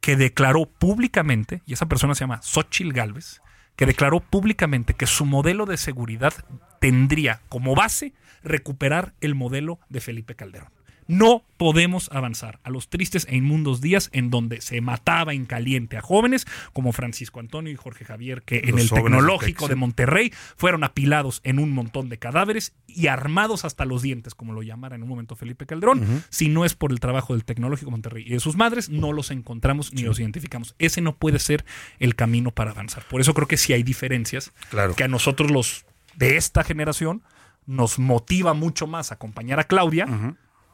que 0.02 0.18
declaró 0.18 0.66
públicamente, 0.66 1.62
y 1.66 1.74
esa 1.74 1.86
persona 1.86 2.14
se 2.14 2.20
llama 2.20 2.42
Xochil 2.42 2.92
Gálvez, 2.92 3.42
que 3.78 3.86
declaró 3.86 4.20
públicamente 4.20 4.94
que 4.94 5.08
su 5.08 5.26
modelo 5.26 5.66
de 5.66 5.78
seguridad 5.78 6.34
tendría 6.82 7.40
como 7.48 7.74
base 7.74 8.14
recuperar 8.44 9.14
el 9.22 9.34
modelo 9.34 9.80
de 9.88 10.02
Felipe 10.02 10.36
Calderón. 10.36 10.72
No 11.12 11.44
podemos 11.58 12.10
avanzar 12.14 12.60
a 12.64 12.70
los 12.70 12.88
tristes 12.88 13.28
e 13.30 13.36
inmundos 13.36 13.82
días 13.82 14.10
en 14.14 14.30
donde 14.30 14.62
se 14.62 14.80
mataba 14.80 15.34
en 15.34 15.46
caliente 15.46 15.98
a 15.98 16.02
jóvenes 16.02 16.48
como 16.72 16.94
Francisco 16.94 17.42
Antonio 17.42 17.70
y 17.74 17.76
Jorge 17.76 18.06
Javier, 18.06 18.44
que 18.44 18.62
en 18.64 18.80
el 18.80 18.90
tecnológico 18.90 19.68
de 19.68 19.76
Monterrey 19.76 20.32
fueron 20.56 20.86
apilados 20.86 21.42
en 21.44 21.60
un 21.60 21.72
montón 21.72 22.08
de 22.08 22.18
cadáveres 22.18 22.74
y 22.88 23.08
armados 23.08 23.66
hasta 23.66 23.84
los 23.84 24.02
dientes, 24.02 24.36
como 24.36 24.54
lo 24.54 24.64
llamara 24.64 24.96
en 24.96 25.04
un 25.04 25.10
momento 25.10 25.36
Felipe 25.36 25.66
Calderón. 25.66 26.24
Si 26.30 26.48
no 26.48 26.64
es 26.64 26.76
por 26.76 26.94
el 26.94 27.02
trabajo 27.02 27.34
del 27.34 27.44
tecnológico 27.44 27.92
Monterrey 27.92 28.24
y 28.26 28.30
de 28.30 28.40
sus 28.40 28.56
madres, 28.56 28.88
no 28.88 29.12
los 29.12 29.32
encontramos 29.32 29.94
ni 29.94 30.04
los 30.04 30.18
identificamos. 30.18 30.76
Ese 30.80 31.02
no 31.02 31.18
puede 31.18 31.40
ser 31.40 31.66
el 32.00 32.16
camino 32.16 32.52
para 32.52 32.72
avanzar. 32.72 33.04
Por 33.10 33.20
eso 33.20 33.34
creo 33.34 33.50
que 33.50 33.58
sí 33.58 33.74
hay 33.74 33.84
diferencias 33.84 34.54
Claro. 34.70 34.96
que 34.96 35.04
a 35.04 35.10
nosotros 35.10 35.52
los 35.52 35.86
de 36.16 36.38
esta 36.38 36.64
generación 36.64 37.22
nos 37.66 38.00
motiva 38.00 38.54
mucho 38.54 38.88
más 38.88 39.12
acompañar 39.12 39.60
a 39.60 39.66
Claudia 39.66 40.08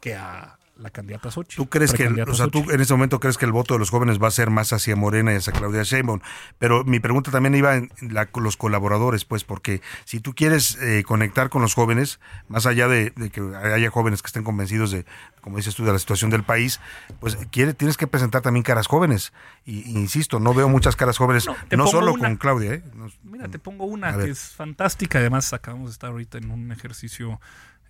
que 0.00 0.14
a 0.16 0.54
la 0.76 0.90
candidata 0.90 1.28
Xochitl. 1.32 1.56
¿Tú 1.56 1.68
crees 1.68 1.92
que, 1.92 2.06
o 2.06 2.34
sea, 2.34 2.46
tú 2.46 2.64
en 2.70 2.80
este 2.80 2.94
momento 2.94 3.18
crees 3.18 3.36
que 3.36 3.44
el 3.44 3.50
voto 3.50 3.74
de 3.74 3.80
los 3.80 3.90
jóvenes 3.90 4.22
va 4.22 4.28
a 4.28 4.30
ser 4.30 4.48
más 4.50 4.72
hacia 4.72 4.94
Morena 4.94 5.32
y 5.32 5.36
hacia 5.36 5.52
Claudia 5.52 5.82
Sheinbaum? 5.82 6.20
Pero 6.60 6.84
mi 6.84 7.00
pregunta 7.00 7.32
también 7.32 7.56
iba 7.56 7.74
en 7.74 7.90
la- 8.00 8.26
con 8.26 8.44
los 8.44 8.56
colaboradores, 8.56 9.24
pues, 9.24 9.42
porque 9.42 9.82
si 10.04 10.20
tú 10.20 10.36
quieres 10.36 10.76
eh, 10.80 11.02
conectar 11.04 11.48
con 11.50 11.62
los 11.62 11.74
jóvenes, 11.74 12.20
más 12.46 12.64
allá 12.64 12.86
de, 12.86 13.10
de 13.16 13.30
que 13.30 13.40
haya 13.56 13.90
jóvenes 13.90 14.22
que 14.22 14.28
estén 14.28 14.44
convencidos 14.44 14.92
de, 14.92 15.04
como 15.40 15.56
dices 15.56 15.74
tú, 15.74 15.84
de 15.84 15.92
la 15.92 15.98
situación 15.98 16.30
del 16.30 16.44
país, 16.44 16.78
pues 17.18 17.36
quiere, 17.50 17.74
tienes 17.74 17.96
que 17.96 18.06
presentar 18.06 18.42
también 18.42 18.62
caras 18.62 18.86
jóvenes. 18.86 19.32
Y, 19.64 19.80
y 19.80 19.96
insisto, 19.98 20.38
no 20.38 20.54
veo 20.54 20.68
muchas 20.68 20.94
caras 20.94 21.18
jóvenes, 21.18 21.48
No, 21.76 21.86
solo 21.88 22.12
una. 22.12 22.28
con 22.28 22.36
Claudia, 22.36 22.74
¿eh? 22.74 22.84
Mira, 23.24 23.48
te 23.48 23.58
pongo 23.58 23.84
una 23.84 24.16
que 24.16 24.30
es 24.30 24.52
fantástica. 24.54 25.18
Además, 25.18 25.52
acabamos 25.52 25.88
de 25.88 25.92
estar 25.94 26.10
ahorita 26.10 26.38
en 26.38 26.52
un 26.52 26.70
ejercicio 26.70 27.40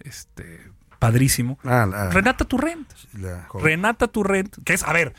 este, 0.01 0.71
padrísimo. 0.99 1.59
Ah, 1.65 1.87
la- 1.89 2.11
Renata 2.11 2.45
Turrent. 2.45 2.91
la. 3.15 3.49
Renata 3.55 4.09
Turrent, 4.09 4.57
que 4.65 4.75
es, 4.75 4.83
a 4.83 4.93
ver, 4.93 5.15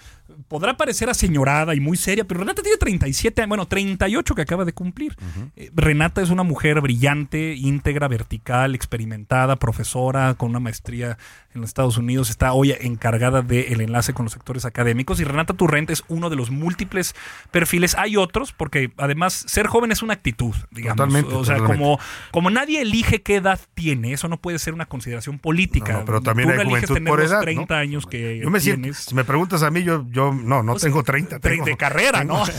podrá 0.47 0.77
parecer 0.77 1.09
aseñorada 1.09 1.75
y 1.75 1.79
muy 1.79 1.97
seria, 1.97 2.25
pero 2.25 2.41
Renata 2.41 2.61
tiene 2.61 2.77
37 2.77 3.41
años, 3.41 3.49
bueno, 3.49 3.67
38 3.67 4.35
que 4.35 4.41
acaba 4.41 4.65
de 4.65 4.73
cumplir. 4.73 5.15
Eh, 5.55 5.71
Renata 5.75 6.21
es 6.21 6.29
una 6.29 6.43
mujer 6.43 6.81
brillante, 6.81 7.55
íntegra, 7.55 8.07
vertical, 8.07 8.75
experimentada, 8.75 9.57
profesora 9.57 10.35
con 10.35 10.49
una 10.49 10.59
maestría 10.59 11.17
en 11.53 11.61
los 11.61 11.69
Estados 11.71 11.97
Unidos, 11.97 12.29
está 12.29 12.53
hoy 12.53 12.75
encargada 12.79 13.41
del 13.41 13.81
enlace 13.81 14.13
con 14.13 14.25
los 14.25 14.33
sectores 14.33 14.65
académicos 14.65 15.19
y 15.19 15.23
Renata 15.23 15.53
Turrent 15.55 15.89
es 15.89 16.03
uno 16.07 16.29
de 16.29 16.35
los 16.35 16.51
múltiples 16.51 17.15
perfiles. 17.49 17.95
Hay 17.97 18.17
otros, 18.17 18.51
porque 18.51 18.91
además 18.97 19.33
ser 19.47 19.65
joven 19.65 19.91
es 19.91 20.03
una 20.03 20.13
actitud, 20.13 20.53
digamos. 20.69 20.97
Totalmente, 20.97 21.33
o 21.33 21.43
sea, 21.43 21.55
totalmente. 21.57 21.83
como, 21.83 21.99
como 22.31 22.49
nadie 22.51 22.81
elige 22.81 23.23
qué 23.23 23.37
edad 23.37 23.59
tiene, 23.73 24.13
eso 24.13 24.27
no 24.27 24.37
puede 24.37 24.59
ser 24.59 24.75
una 24.75 24.85
consideración 24.85 25.39
política. 25.39 25.93
No, 25.93 25.99
no, 25.99 26.05
pero 26.05 26.21
también 26.21 26.49
Tú 26.49 26.51
hay 26.51 26.57
no 26.57 26.75
eliges 26.75 26.89
tener 26.93 27.09
por 27.09 27.19
los 27.19 27.31
edad, 27.31 27.41
30 27.41 27.73
¿no? 27.73 27.79
años 27.79 28.05
que 28.05 28.39
Yo 28.43 28.49
me 28.51 28.59
siento, 28.59 28.81
tienes. 28.83 28.97
si 28.97 29.15
me 29.15 29.23
preguntas 29.23 29.63
a 29.63 29.71
mí, 29.71 29.83
yo, 29.83 30.05
yo 30.11 30.18
no, 30.33 30.63
no 30.63 30.73
Pues, 30.73 30.83
tengo 30.83 31.03
30. 31.03 31.39
de- 31.39 31.49
tengo- 31.49 31.65
de 31.65 31.75
carrera, 31.77 32.23
¿no? 32.23 32.43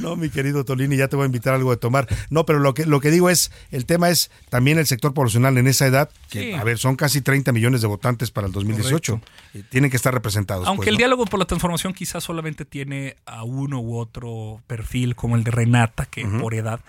No, 0.00 0.14
mi 0.16 0.28
querido 0.30 0.64
Tolini, 0.64 0.96
ya 0.96 1.08
te 1.08 1.16
voy 1.16 1.24
a 1.24 1.26
invitar 1.26 1.54
algo 1.54 1.70
de 1.70 1.76
tomar. 1.78 2.06
No, 2.30 2.44
pero 2.46 2.58
lo 2.58 2.74
que, 2.74 2.86
lo 2.86 3.00
que 3.00 3.10
digo 3.10 3.30
es, 3.30 3.50
el 3.70 3.86
tema 3.86 4.08
es 4.10 4.30
también 4.50 4.78
el 4.78 4.86
sector 4.86 5.14
poblacional 5.14 5.56
en 5.58 5.66
esa 5.66 5.86
edad, 5.86 6.10
que, 6.30 6.40
Sí. 6.40 6.52
a 6.52 6.62
ver, 6.64 6.78
son 6.78 6.96
casi 6.96 7.20
30 7.22 7.52
millones 7.52 7.80
de 7.80 7.86
votantes 7.88 8.30
para 8.30 8.46
el 8.46 8.52
2018. 8.52 9.20
Eh, 9.54 9.62
Tienen 9.68 9.90
que 9.90 9.96
estar 9.96 10.12
representados. 10.14 10.66
Aunque 10.66 10.80
pues, 10.80 10.88
el 10.88 10.94
¿no? 10.94 10.98
diálogo 10.98 11.24
por 11.24 11.38
la 11.38 11.46
transformación 11.46 11.92
quizás 11.92 12.22
solamente 12.22 12.64
tiene 12.64 13.16
a 13.26 13.42
uno 13.44 13.80
u 13.80 13.96
otro 13.98 14.60
perfil, 14.66 15.16
como 15.16 15.34
el 15.36 15.44
de 15.44 15.50
Renata, 15.50 16.06
que 16.06 16.24
por 16.26 16.54
edad. 16.54 16.80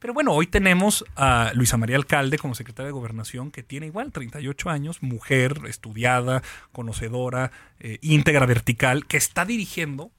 Pero 0.00 0.14
bueno, 0.14 0.32
hoy 0.32 0.46
tenemos 0.46 1.04
a 1.14 1.52
Luisa 1.54 1.76
María 1.76 1.96
Alcalde 1.96 2.38
como 2.38 2.54
secretaria 2.54 2.86
de 2.86 2.92
Gobernación, 2.92 3.50
que 3.50 3.62
tiene 3.62 3.86
igual 3.86 4.12
38 4.12 4.70
años, 4.70 5.02
mujer, 5.02 5.60
estudiada, 5.68 6.42
conocedora, 6.72 7.52
eh, 7.78 7.98
íntegra, 8.00 8.46
vertical, 8.46 9.06
que 9.06 9.18
está 9.18 9.44
dirigiendo 9.44 10.10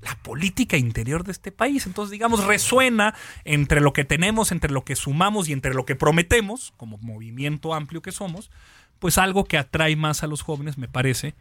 la 0.00 0.14
política 0.22 0.78
interior 0.78 1.22
de 1.24 1.32
este 1.32 1.52
país. 1.52 1.86
Entonces, 1.86 2.10
digamos, 2.10 2.44
resuena 2.44 3.14
entre 3.44 3.82
lo 3.82 3.92
que 3.92 4.04
tenemos, 4.04 4.52
entre 4.52 4.72
lo 4.72 4.84
que 4.84 4.96
sumamos 4.96 5.48
y 5.48 5.52
entre 5.52 5.74
lo 5.74 5.84
que 5.84 5.96
prometemos, 5.96 6.72
como 6.78 6.96
movimiento 6.98 7.74
amplio 7.74 8.00
que 8.00 8.12
somos, 8.12 8.50
pues 8.98 9.18
algo 9.18 9.44
que 9.44 9.58
atrae 9.58 9.96
más 9.96 10.22
a 10.22 10.26
los 10.26 10.40
jóvenes, 10.40 10.78
me 10.78 10.88
parece. 10.88 11.34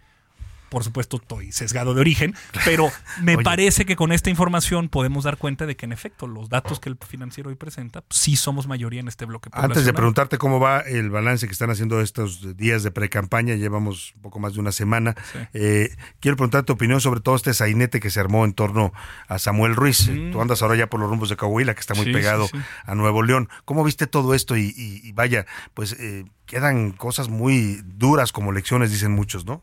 Por 0.69 0.83
supuesto, 0.83 1.17
estoy 1.17 1.51
sesgado 1.51 1.93
de 1.93 2.01
origen, 2.01 2.35
pero 2.65 2.91
me 3.21 3.35
Oye. 3.35 3.43
parece 3.43 3.85
que 3.85 3.95
con 3.95 4.11
esta 4.11 4.29
información 4.29 4.89
podemos 4.89 5.23
dar 5.23 5.37
cuenta 5.37 5.65
de 5.65 5.75
que, 5.75 5.85
en 5.85 5.91
efecto, 5.91 6.27
los 6.27 6.49
datos 6.49 6.79
que 6.79 6.89
el 6.89 6.97
financiero 7.07 7.49
hoy 7.49 7.55
presenta, 7.55 8.01
pues, 8.01 8.19
sí 8.19 8.35
somos 8.35 8.67
mayoría 8.67 8.99
en 8.99 9.07
este 9.07 9.25
bloque 9.25 9.49
Antes 9.53 9.85
de 9.85 9.93
preguntarte 9.93 10.37
cómo 10.37 10.59
va 10.59 10.79
el 10.81 11.09
balance 11.09 11.47
que 11.47 11.53
están 11.53 11.69
haciendo 11.71 12.01
estos 12.01 12.55
días 12.57 12.83
de 12.83 12.91
pre-campaña, 12.91 13.55
llevamos 13.55 14.13
un 14.15 14.21
poco 14.21 14.39
más 14.39 14.53
de 14.53 14.59
una 14.59 14.71
semana, 14.71 15.15
Sí. 15.33 15.39
eh, 15.53 15.95
quiero 16.19 16.37
preguntar 16.37 16.63
tu 16.63 16.73
opinión 16.73 17.01
sobre 17.01 17.19
todo 17.21 17.35
este 17.35 17.53
sainete 17.53 17.99
que 17.99 18.09
se 18.09 18.19
armó 18.19 18.45
en 18.45 18.53
torno 18.53 18.93
a 19.27 19.39
Samuel 19.39 19.75
Ruiz. 19.75 20.07
Eh, 20.07 20.29
Tú 20.31 20.41
andas 20.41 20.61
ahora 20.61 20.75
ya 20.75 20.87
por 20.87 20.99
los 20.99 21.09
rumbos 21.09 21.29
de 21.29 21.35
Coahuila, 21.35 21.73
que 21.73 21.79
está 21.81 21.93
muy 21.95 22.05
Mm. 22.05 22.09
Sí, 22.09 22.13
pegado 22.13 22.47
sí. 22.47 22.57
a 22.85 22.95
Nuevo 22.95 23.23
León. 23.23 23.49
¿Cómo 23.65 23.83
viste 23.83 24.07
todo 24.07 24.33
esto? 24.33 24.55
Y, 24.57 24.73
y- 24.77 25.01
y 25.03 25.11
vaya, 25.13 25.45
pues 25.73 25.93
eh, 25.99 26.25
quedan 26.45 26.91
cosas 26.91 27.29
muy 27.29 27.81
duras 27.85 28.31
como 28.31 28.51
lecciones, 28.51 28.91
dicen 28.91 29.11
muchos, 29.11 29.45
¿no? 29.45 29.61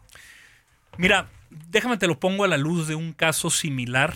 Mira, 0.98 1.28
déjame 1.70 1.96
te 1.98 2.06
lo 2.06 2.18
pongo 2.18 2.44
a 2.44 2.48
la 2.48 2.56
luz 2.56 2.88
de 2.88 2.94
un 2.94 3.12
caso 3.12 3.50
similar, 3.50 4.14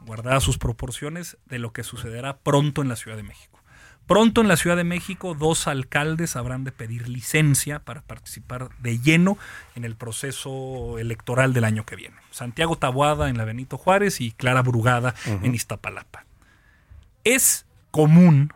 guardadas 0.00 0.42
sus 0.42 0.58
proporciones, 0.58 1.36
de 1.46 1.58
lo 1.58 1.72
que 1.72 1.82
sucederá 1.82 2.38
pronto 2.38 2.82
en 2.82 2.88
la 2.88 2.96
Ciudad 2.96 3.16
de 3.16 3.22
México. 3.22 3.56
Pronto 4.06 4.40
en 4.40 4.46
la 4.46 4.56
Ciudad 4.56 4.76
de 4.76 4.84
México, 4.84 5.34
dos 5.34 5.66
alcaldes 5.66 6.36
habrán 6.36 6.62
de 6.62 6.70
pedir 6.70 7.08
licencia 7.08 7.80
para 7.80 8.02
participar 8.02 8.68
de 8.78 9.00
lleno 9.00 9.36
en 9.74 9.84
el 9.84 9.96
proceso 9.96 10.98
electoral 11.00 11.52
del 11.52 11.64
año 11.64 11.84
que 11.84 11.96
viene. 11.96 12.16
Santiago 12.30 12.76
Taboada 12.76 13.28
en 13.28 13.36
la 13.36 13.44
Benito 13.44 13.78
Juárez 13.78 14.20
y 14.20 14.30
Clara 14.30 14.62
Brugada 14.62 15.16
en 15.42 15.54
Iztapalapa. 15.56 16.24
Es 17.24 17.66
común, 17.90 18.52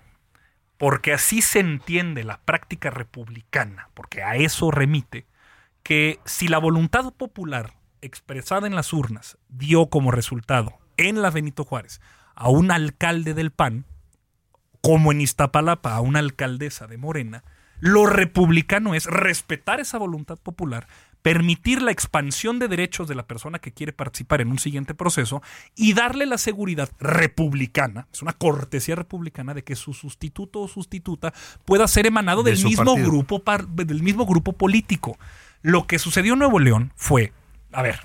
porque 0.78 1.12
así 1.12 1.42
se 1.42 1.58
entiende 1.58 2.22
la 2.22 2.38
práctica 2.38 2.90
republicana, 2.90 3.88
porque 3.94 4.22
a 4.22 4.36
eso 4.36 4.70
remite, 4.70 5.26
que 5.82 6.18
si 6.24 6.48
la 6.48 6.58
voluntad 6.58 7.12
popular 7.12 7.74
expresada 8.02 8.66
en 8.66 8.74
las 8.74 8.92
urnas 8.92 9.38
dio 9.48 9.86
como 9.86 10.10
resultado 10.10 10.78
en 10.96 11.22
la 11.22 11.30
Benito 11.30 11.64
Juárez 11.64 12.00
a 12.34 12.48
un 12.48 12.70
alcalde 12.70 13.34
del 13.34 13.50
PAN, 13.50 13.84
como 14.82 15.12
en 15.12 15.20
Iztapalapa 15.20 15.94
a 15.94 16.00
una 16.00 16.20
alcaldesa 16.20 16.86
de 16.86 16.96
Morena, 16.96 17.44
lo 17.80 18.06
republicano 18.06 18.94
es 18.94 19.06
respetar 19.06 19.80
esa 19.80 19.98
voluntad 19.98 20.38
popular, 20.38 20.86
permitir 21.22 21.82
la 21.82 21.90
expansión 21.90 22.58
de 22.58 22.68
derechos 22.68 23.08
de 23.08 23.14
la 23.14 23.26
persona 23.26 23.58
que 23.58 23.72
quiere 23.72 23.92
participar 23.92 24.40
en 24.40 24.50
un 24.50 24.58
siguiente 24.58 24.94
proceso 24.94 25.42
y 25.74 25.94
darle 25.94 26.26
la 26.26 26.38
seguridad 26.38 26.90
republicana, 26.98 28.06
es 28.12 28.22
una 28.22 28.32
cortesía 28.34 28.96
republicana 28.96 29.54
de 29.54 29.64
que 29.64 29.76
su 29.76 29.94
sustituto 29.94 30.60
o 30.60 30.68
sustituta 30.68 31.32
pueda 31.64 31.88
ser 31.88 32.06
emanado 32.06 32.42
De 32.42 32.52
del 32.52 32.64
mismo 32.64 32.94
grupo 32.96 33.42
del 33.68 34.02
mismo 34.02 34.26
grupo 34.26 34.52
político. 34.52 35.18
Lo 35.62 35.86
que 35.86 35.98
sucedió 35.98 36.32
en 36.34 36.38
Nuevo 36.38 36.58
León 36.58 36.92
fue, 36.96 37.32
a 37.72 37.82
ver, 37.82 38.00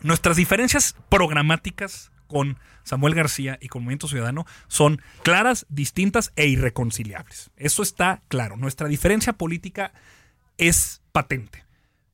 nuestras 0.00 0.36
diferencias 0.36 0.96
programáticas 1.08 2.10
con 2.26 2.58
Samuel 2.84 3.14
García 3.14 3.58
y 3.60 3.68
con 3.68 3.82
Movimiento 3.82 4.08
Ciudadano 4.08 4.46
son 4.66 5.00
claras, 5.22 5.66
distintas 5.68 6.32
e 6.36 6.46
irreconciliables. 6.46 7.50
Eso 7.56 7.82
está 7.82 8.22
claro. 8.28 8.56
Nuestra 8.56 8.88
diferencia 8.88 9.32
política 9.32 9.92
es 10.56 11.02
patente. 11.12 11.64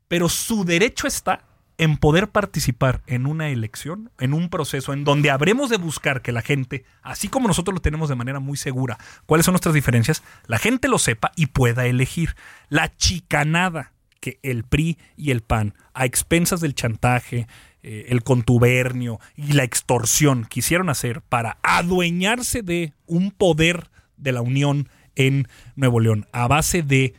Pero 0.09 0.29
su 0.29 0.65
derecho 0.65 1.07
está 1.07 1.45
en 1.79 1.97
poder 1.97 2.29
participar 2.29 3.03
en 3.07 3.27
una 3.27 3.49
elección, 3.49 4.11
en 4.21 4.33
un 4.33 4.49
proceso 4.49 4.93
en 4.93 5.05
donde 5.05 5.31
habremos 5.31 5.71
de 5.71 5.77
buscar 5.77 6.23
que 6.23 6.31
la 6.31 6.43
gente, 6.43 6.85
así 7.03 7.29
como 7.29 7.49
nosotros 7.49 7.75
lo 7.75 7.83
tenemos 7.83 8.09
de 8.09 8.15
manera 8.15 8.39
muy 8.39 8.57
segura, 8.57 8.99
cuáles 9.27 9.45
son 9.47 9.55
nuestras 9.55 9.75
diferencias, 9.75 10.23
la 10.47 10.59
gente 10.59 10.87
lo 10.87 10.99
sepa 10.99 11.33
y 11.35 11.47
pueda 11.47 11.87
elegir. 11.87 12.37
La 12.69 12.97
chicanada 12.97 13.94
que 14.25 14.39
el 14.43 14.65
PRI 14.65 14.97
y 15.19 15.33
el 15.33 15.43
PAN, 15.43 15.75
a 15.93 16.07
expensas 16.07 16.63
del 16.63 16.75
chantaje, 16.75 17.47
eh, 17.83 18.07
el 18.09 18.23
contubernio 18.23 19.21
y 19.37 19.53
la 19.53 19.65
extorsión 19.65 20.47
quisieron 20.47 20.89
hacer 20.89 21.21
para 21.21 21.59
adueñarse 21.63 22.63
de 22.63 22.95
un 23.05 23.33
poder 23.33 23.91
de 24.17 24.33
la 24.33 24.41
Unión 24.41 24.89
en 25.15 25.47
Nuevo 25.77 26.01
León 26.01 26.27
a 26.33 26.49
base 26.49 26.83
de 26.83 27.13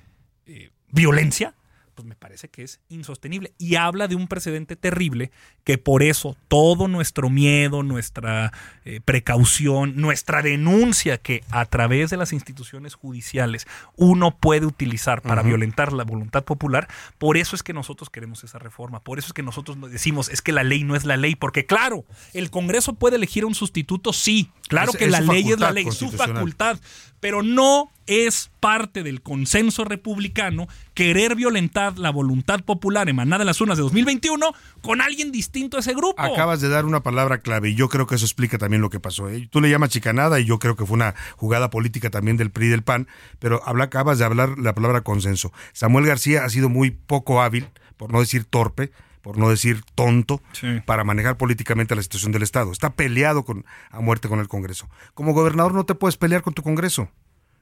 eh, 0.48 0.72
violencia, 0.90 1.54
pues 1.96 2.08
me 2.08 2.16
parece 2.16 2.50
que 2.50 2.64
es 2.64 2.80
insostenible. 2.90 3.54
Y 3.58 3.76
habla 3.76 4.08
de 4.08 4.16
un 4.16 4.28
precedente 4.28 4.76
terrible 4.76 5.32
que 5.64 5.78
por 5.78 6.04
eso 6.04 6.36
todo 6.48 6.88
nuestro 6.88 7.30
miedo, 7.30 7.82
nuestra 7.82 8.52
eh, 8.84 9.00
precaución, 9.04 9.96
nuestra 9.96 10.42
denuncia 10.42 11.18
que 11.18 11.44
a 11.50 11.66
través 11.66 12.10
de 12.10 12.18
las 12.18 12.34
instituciones 12.34 12.94
judiciales 12.94 13.66
uno 13.96 14.38
puede 14.38 14.66
utilizar 14.66 15.22
para 15.22 15.42
violentar 15.42 15.94
la 15.94 16.04
voluntad 16.04 16.44
popular, 16.44 16.88
por 17.18 17.38
eso 17.38 17.56
es 17.56 17.64
que 17.64 17.74
nosotros 17.74 18.10
queremos 18.10 18.44
esa 18.44 18.60
reforma, 18.60 19.00
por 19.00 19.18
eso 19.18 19.28
es 19.28 19.34
que 19.34 19.44
nosotros 19.44 19.78
decimos 19.90 20.30
es 20.30 20.42
que 20.42 20.52
la 20.52 20.64
ley 20.64 20.84
no 20.84 20.96
es 20.96 21.06
la 21.06 21.18
ley, 21.18 21.36
porque 21.36 21.66
claro, 21.66 22.06
el 22.34 22.52
Congreso 22.52 22.94
puede 22.94 23.16
elegir 23.16 23.46
un 23.46 23.56
sustituto, 23.56 24.14
sí, 24.14 24.52
claro 24.68 24.92
que 24.94 25.08
la 25.08 25.22
ley 25.22 25.52
es 25.52 25.60
la 25.60 25.72
ley, 25.72 25.90
su 25.92 26.12
facultad, 26.12 26.80
pero 27.26 27.42
no 27.42 27.92
es 28.06 28.52
parte 28.60 29.02
del 29.02 29.24
consenso 29.24 29.84
republicano 29.84 30.68
querer 30.94 31.36
violentar 31.36 31.98
la 31.98 32.12
voluntad 32.12 32.64
popular 32.64 33.10
emanada 33.10 33.40
de 33.40 33.46
las 33.46 33.60
urnas 33.60 33.78
de 33.78 33.82
2021 33.82 34.54
con 34.84 35.02
alguien 35.02 35.32
distinto 35.32 35.78
a 35.78 35.80
ese 35.80 35.96
grupo. 35.96 36.22
Acabas 36.22 36.62
de 36.62 36.70
dar 36.70 36.86
una 36.86 37.02
palabra 37.02 37.40
clave 37.40 37.70
y 37.70 37.74
yo 37.74 37.90
creo 37.90 38.06
que 38.06 38.14
eso 38.14 38.26
explica 38.26 38.60
también 38.60 38.84
lo 38.84 38.92
que 38.92 39.00
pasó. 39.00 39.28
¿eh? 39.28 39.48
Tú 39.50 39.60
le 39.60 39.72
llamas 39.72 39.90
chicanada 39.90 40.40
y 40.40 40.46
yo 40.46 40.60
creo 40.60 40.76
que 40.76 40.86
fue 40.86 40.94
una 40.94 41.16
jugada 41.36 41.72
política 41.72 42.12
también 42.12 42.38
del 42.38 42.52
PRI 42.52 42.68
y 42.68 42.70
del 42.70 42.84
PAN, 42.84 43.08
pero 43.40 43.60
habla, 43.66 43.86
acabas 43.86 44.20
de 44.20 44.26
hablar 44.26 44.60
la 44.60 44.76
palabra 44.76 45.02
consenso. 45.02 45.52
Samuel 45.74 46.06
García 46.06 46.46
ha 46.46 46.50
sido 46.50 46.70
muy 46.70 46.92
poco 46.92 47.42
hábil, 47.42 47.70
por 47.98 48.14
no 48.14 48.20
decir 48.20 48.46
torpe, 48.46 48.92
por 49.26 49.40
no 49.40 49.50
decir 49.50 49.82
tonto, 49.96 50.40
para 50.86 51.04
manejar 51.04 51.36
políticamente 51.36 51.96
la 51.96 52.04
situación 52.04 52.32
del 52.32 52.44
Estado. 52.44 52.72
Está 52.72 52.92
peleado 52.92 53.44
con, 53.44 53.66
a 53.90 54.00
muerte 54.00 54.30
con 54.30 54.40
el 54.40 54.48
Congreso. 54.48 54.88
Como 55.16 55.34
gobernador 55.34 55.74
no 55.74 55.84
te 55.84 55.96
puedes 55.96 56.16
pelear 56.16 56.44
con 56.44 56.54
tu 56.54 56.62
Congreso. 56.62 57.10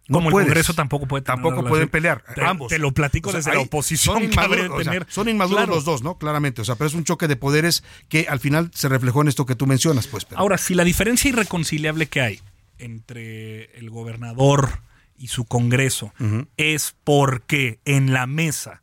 No 0.09 0.17
Como 0.17 0.27
el 0.27 0.45
Congreso 0.45 0.73
tampoco 0.73 1.07
puede 1.07 1.23
Tampoco 1.23 1.63
pueden 1.63 1.87
pelear. 1.87 2.21
ambos. 2.45 2.67
Te 2.67 2.79
lo 2.79 2.91
platico 2.91 3.31
desde 3.31 3.53
la 3.53 3.61
oposición. 3.61 4.15
Son 4.15 4.23
inmaduros, 4.25 5.05
son 5.07 5.29
inmaduros 5.29 5.69
los 5.69 5.85
dos, 5.85 6.03
¿no? 6.03 6.17
Claramente. 6.17 6.61
O 6.61 6.65
sea, 6.65 6.75
pero 6.75 6.89
es 6.89 6.95
un 6.95 7.05
choque 7.05 7.29
de 7.29 7.37
poderes 7.37 7.85
que 8.09 8.27
al 8.27 8.41
final 8.41 8.69
se 8.73 8.89
reflejó 8.89 9.21
en 9.21 9.29
esto 9.29 9.45
que 9.45 9.55
tú 9.55 9.65
mencionas, 9.65 10.07
pues. 10.07 10.27
Ahora, 10.35 10.57
si 10.57 10.75
la 10.75 10.83
diferencia 10.83 11.29
irreconciliable 11.29 12.07
que 12.07 12.19
hay 12.19 12.41
entre 12.77 13.73
el 13.79 13.89
gobernador 13.89 14.81
y 15.15 15.29
su 15.29 15.45
Congreso 15.45 16.13
es 16.57 16.93
porque 17.05 17.79
en 17.85 18.11
la 18.11 18.27
mesa 18.27 18.81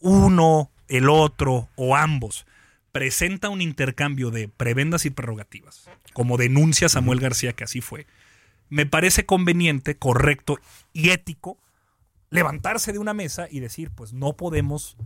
uno, 0.00 0.70
el 0.88 1.08
otro 1.08 1.68
o 1.76 1.96
ambos 1.96 2.46
presenta 2.92 3.48
un 3.48 3.60
intercambio 3.60 4.30
de 4.30 4.48
prebendas 4.48 5.06
y 5.06 5.10
prerrogativas, 5.10 5.88
como 6.12 6.36
denuncia 6.36 6.88
Samuel 6.88 7.20
García 7.20 7.52
que 7.52 7.64
así 7.64 7.80
fue 7.80 8.06
me 8.70 8.86
parece 8.86 9.26
conveniente, 9.26 9.96
correcto 9.96 10.58
y 10.92 11.10
ético 11.10 11.58
levantarse 12.30 12.92
de 12.92 12.98
una 12.98 13.14
mesa 13.14 13.48
y 13.50 13.60
decir, 13.60 13.90
pues 13.90 14.12
no 14.12 14.34
podemos, 14.34 14.96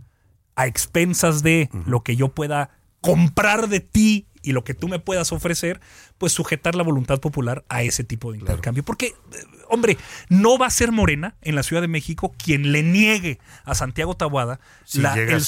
a 0.55 0.67
expensas 0.67 1.41
de 1.41 1.69
lo 1.85 2.03
que 2.03 2.15
yo 2.15 2.29
pueda 2.29 2.77
comprar 3.01 3.69
de 3.69 3.79
ti 3.79 4.27
y 4.43 4.51
lo 4.51 4.63
que 4.63 4.73
tú 4.73 4.87
me 4.87 4.99
puedas 4.99 5.31
ofrecer, 5.31 5.79
pues 6.17 6.33
sujetar 6.33 6.75
la 6.75 6.83
voluntad 6.83 7.19
popular 7.19 7.63
a 7.69 7.81
ese 7.81 8.03
tipo 8.03 8.31
de 8.31 8.39
intercambio. 8.39 8.83
Porque, 8.83 9.07
eh, 9.07 9.13
hombre, 9.69 9.97
no 10.29 10.57
va 10.57 10.67
a 10.67 10.69
ser 10.69 10.91
Morena 10.91 11.35
en 11.41 11.55
la 11.55 11.63
Ciudad 11.63 11.81
de 11.81 11.87
México 11.87 12.35
quien 12.37 12.71
le 12.71 12.83
niegue 12.83 13.39
a 13.63 13.73
Santiago 13.73 14.15
Tabuada 14.15 14.59
la, 14.93 15.15
el 15.15 15.41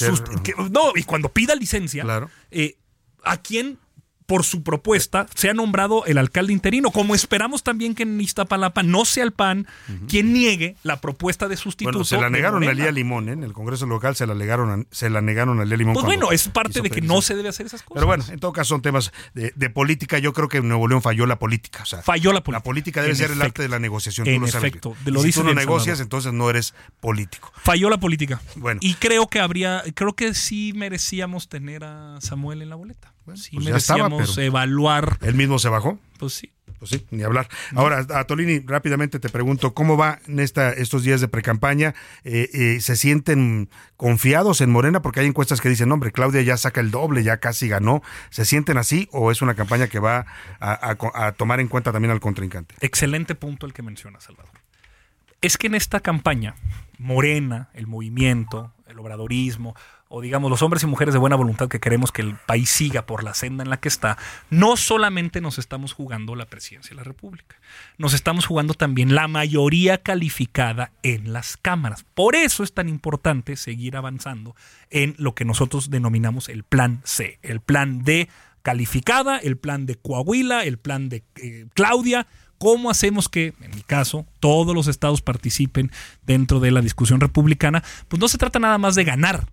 no, 0.70 0.92
y 0.94 1.04
cuando 1.04 1.28
pida 1.28 1.54
licencia, 1.54 2.04
eh, 2.50 2.78
a 3.22 3.36
quien 3.36 3.78
por 4.26 4.44
su 4.44 4.62
propuesta, 4.62 5.26
se 5.34 5.48
ha 5.48 5.54
nombrado 5.54 6.04
el 6.06 6.18
alcalde 6.18 6.52
interino, 6.52 6.90
como 6.90 7.14
esperamos 7.14 7.62
también 7.62 7.94
que 7.94 8.02
en 8.02 8.20
Iztapalapa 8.20 8.82
no 8.82 9.04
sea 9.04 9.24
el 9.24 9.32
PAN 9.32 9.66
quien 10.08 10.32
niegue 10.32 10.76
la 10.82 11.00
propuesta 11.00 11.48
de 11.48 11.56
sustituto. 11.56 11.98
Bueno, 11.98 12.04
se 12.04 12.18
la 12.18 12.28
negaron 12.28 12.64
a 12.64 12.72
Lía 12.72 12.90
Limón, 12.90 13.28
¿eh? 13.28 13.32
en 13.32 13.44
el 13.44 13.52
Congreso 13.52 13.86
local 13.86 14.16
se 14.16 14.26
la, 14.26 14.34
negaron 14.34 14.86
se 14.90 15.10
la 15.10 15.20
negaron 15.20 15.60
a 15.60 15.64
Lía 15.64 15.76
Limón. 15.76 15.94
Pues 15.94 16.04
bueno, 16.04 16.32
es 16.32 16.48
parte 16.48 16.82
de 16.82 16.90
que 16.90 17.00
no 17.00 17.22
se 17.22 17.36
debe 17.36 17.48
hacer 17.48 17.66
esas 17.66 17.82
cosas. 17.82 17.94
Pero 17.94 18.06
bueno, 18.06 18.24
en 18.28 18.40
todo 18.40 18.52
caso 18.52 18.70
son 18.70 18.82
temas 18.82 19.12
de, 19.34 19.70
política. 19.70 20.18
Yo 20.18 20.32
creo 20.32 20.48
que 20.48 20.58
en 20.58 20.68
Nuevo 20.68 20.88
León 20.88 21.02
falló 21.02 21.26
la 21.26 21.38
política. 21.38 21.82
O 21.82 21.86
sea, 21.86 22.02
falló 22.02 22.32
la 22.32 22.42
política. 22.42 22.58
La 22.58 22.62
política 22.62 23.02
debe 23.02 23.14
ser 23.14 23.30
el 23.30 23.42
arte 23.42 23.62
de 23.62 23.68
la 23.68 23.78
negociación. 23.78 24.26
En 24.26 24.44
efecto, 24.44 24.96
lo 25.04 25.22
si 25.22 25.32
tú 25.32 25.44
no 25.44 25.54
negocias, 25.54 26.00
entonces 26.00 26.32
no 26.32 26.50
eres 26.50 26.74
político. 27.00 27.52
Falló 27.62 27.90
la 27.90 27.98
política. 27.98 28.40
Bueno. 28.56 28.80
Y 28.82 28.94
creo 28.94 29.28
que 29.28 29.40
habría, 29.40 29.82
creo 29.94 30.14
que 30.14 30.34
sí 30.34 30.72
merecíamos 30.74 31.48
tener 31.48 31.84
a 31.84 32.20
Samuel 32.20 32.62
en 32.62 32.70
la 32.70 32.76
boleta. 32.76 33.15
Bueno, 33.26 33.40
sí 33.40 33.56
pues 33.56 33.66
merecíamos 33.66 34.38
evaluar. 34.38 35.18
¿Él 35.20 35.34
mismo 35.34 35.58
se 35.58 35.68
bajó? 35.68 35.98
Pues 36.18 36.32
sí. 36.32 36.52
Pues 36.78 36.90
sí, 36.90 37.06
ni 37.10 37.22
hablar. 37.22 37.48
Ahora, 37.74 38.06
a 38.10 38.24
Tolini, 38.24 38.58
rápidamente 38.60 39.18
te 39.18 39.30
pregunto, 39.30 39.72
¿cómo 39.72 39.96
va 39.96 40.18
en 40.26 40.40
esta, 40.40 40.72
estos 40.72 41.04
días 41.04 41.22
de 41.22 41.28
precampaña? 41.28 41.94
Eh, 42.22 42.50
eh, 42.52 42.80
¿Se 42.80 42.96
sienten 42.96 43.70
confiados 43.96 44.60
en 44.60 44.70
Morena? 44.70 45.00
Porque 45.00 45.20
hay 45.20 45.26
encuestas 45.26 45.62
que 45.62 45.70
dicen, 45.70 45.90
hombre, 45.90 46.12
Claudia 46.12 46.42
ya 46.42 46.56
saca 46.58 46.82
el 46.82 46.90
doble, 46.90 47.22
ya 47.22 47.38
casi 47.38 47.66
ganó. 47.68 48.02
¿Se 48.28 48.44
sienten 48.44 48.76
así 48.76 49.08
o 49.10 49.30
es 49.30 49.40
una 49.40 49.54
campaña 49.54 49.88
que 49.88 49.98
va 49.98 50.26
a, 50.60 51.32
tomar 51.32 51.60
en 51.60 51.68
cuenta 51.68 51.92
también 51.92 52.12
al 52.12 52.20
contrincante? 52.20 52.74
Excelente 52.80 53.34
punto 53.34 53.64
el 53.64 53.72
que 53.72 53.82
menciona, 53.82 54.20
Salvador. 54.20 54.52
Es 55.40 55.56
que 55.56 55.68
en 55.68 55.76
esta 55.76 56.00
campaña, 56.00 56.56
Morena, 56.98 57.70
el 57.72 57.86
movimiento, 57.86 58.74
el 58.86 58.98
obradorismo, 58.98 59.74
o 60.08 60.20
digamos 60.20 60.50
los 60.50 60.62
hombres 60.62 60.82
y 60.82 60.86
mujeres 60.86 61.14
de 61.14 61.18
buena 61.18 61.36
voluntad 61.36 61.68
que 61.68 61.80
queremos 61.80 62.12
que 62.12 62.22
el 62.22 62.36
país 62.36 62.70
siga 62.70 63.06
por 63.06 63.24
la 63.24 63.34
senda 63.34 63.64
en 63.64 63.70
la 63.70 63.78
que 63.78 63.88
está, 63.88 64.16
no 64.50 64.76
solamente 64.76 65.40
nos 65.40 65.58
estamos 65.58 65.92
jugando 65.92 66.36
la 66.36 66.46
presidencia 66.46 66.90
de 66.90 66.96
la 66.96 67.04
República, 67.04 67.56
nos 67.98 68.14
estamos 68.14 68.46
jugando 68.46 68.74
también 68.74 69.14
la 69.14 69.28
mayoría 69.28 69.98
calificada 69.98 70.92
en 71.02 71.32
las 71.32 71.56
cámaras. 71.56 72.04
Por 72.14 72.36
eso 72.36 72.62
es 72.62 72.72
tan 72.72 72.88
importante 72.88 73.56
seguir 73.56 73.96
avanzando 73.96 74.54
en 74.90 75.14
lo 75.18 75.34
que 75.34 75.44
nosotros 75.44 75.90
denominamos 75.90 76.48
el 76.48 76.62
plan 76.62 77.00
C, 77.04 77.38
el 77.42 77.60
plan 77.60 78.02
D 78.02 78.28
calificada, 78.62 79.38
el 79.38 79.56
plan 79.56 79.86
de 79.86 79.96
Coahuila, 79.96 80.64
el 80.64 80.78
plan 80.78 81.08
de 81.08 81.24
eh, 81.36 81.66
Claudia, 81.74 82.26
¿Cómo 82.58 82.88
hacemos 82.88 83.28
que, 83.28 83.52
en 83.60 83.70
mi 83.74 83.82
caso, 83.82 84.24
todos 84.40 84.74
los 84.74 84.86
estados 84.86 85.20
participen 85.20 85.90
dentro 86.24 86.58
de 86.58 86.70
la 86.70 86.80
discusión 86.80 87.20
republicana? 87.20 87.84
Pues 88.08 88.18
no 88.18 88.28
se 88.28 88.38
trata 88.38 88.58
nada 88.58 88.78
más 88.78 88.94
de 88.94 89.04
ganar, 89.04 89.46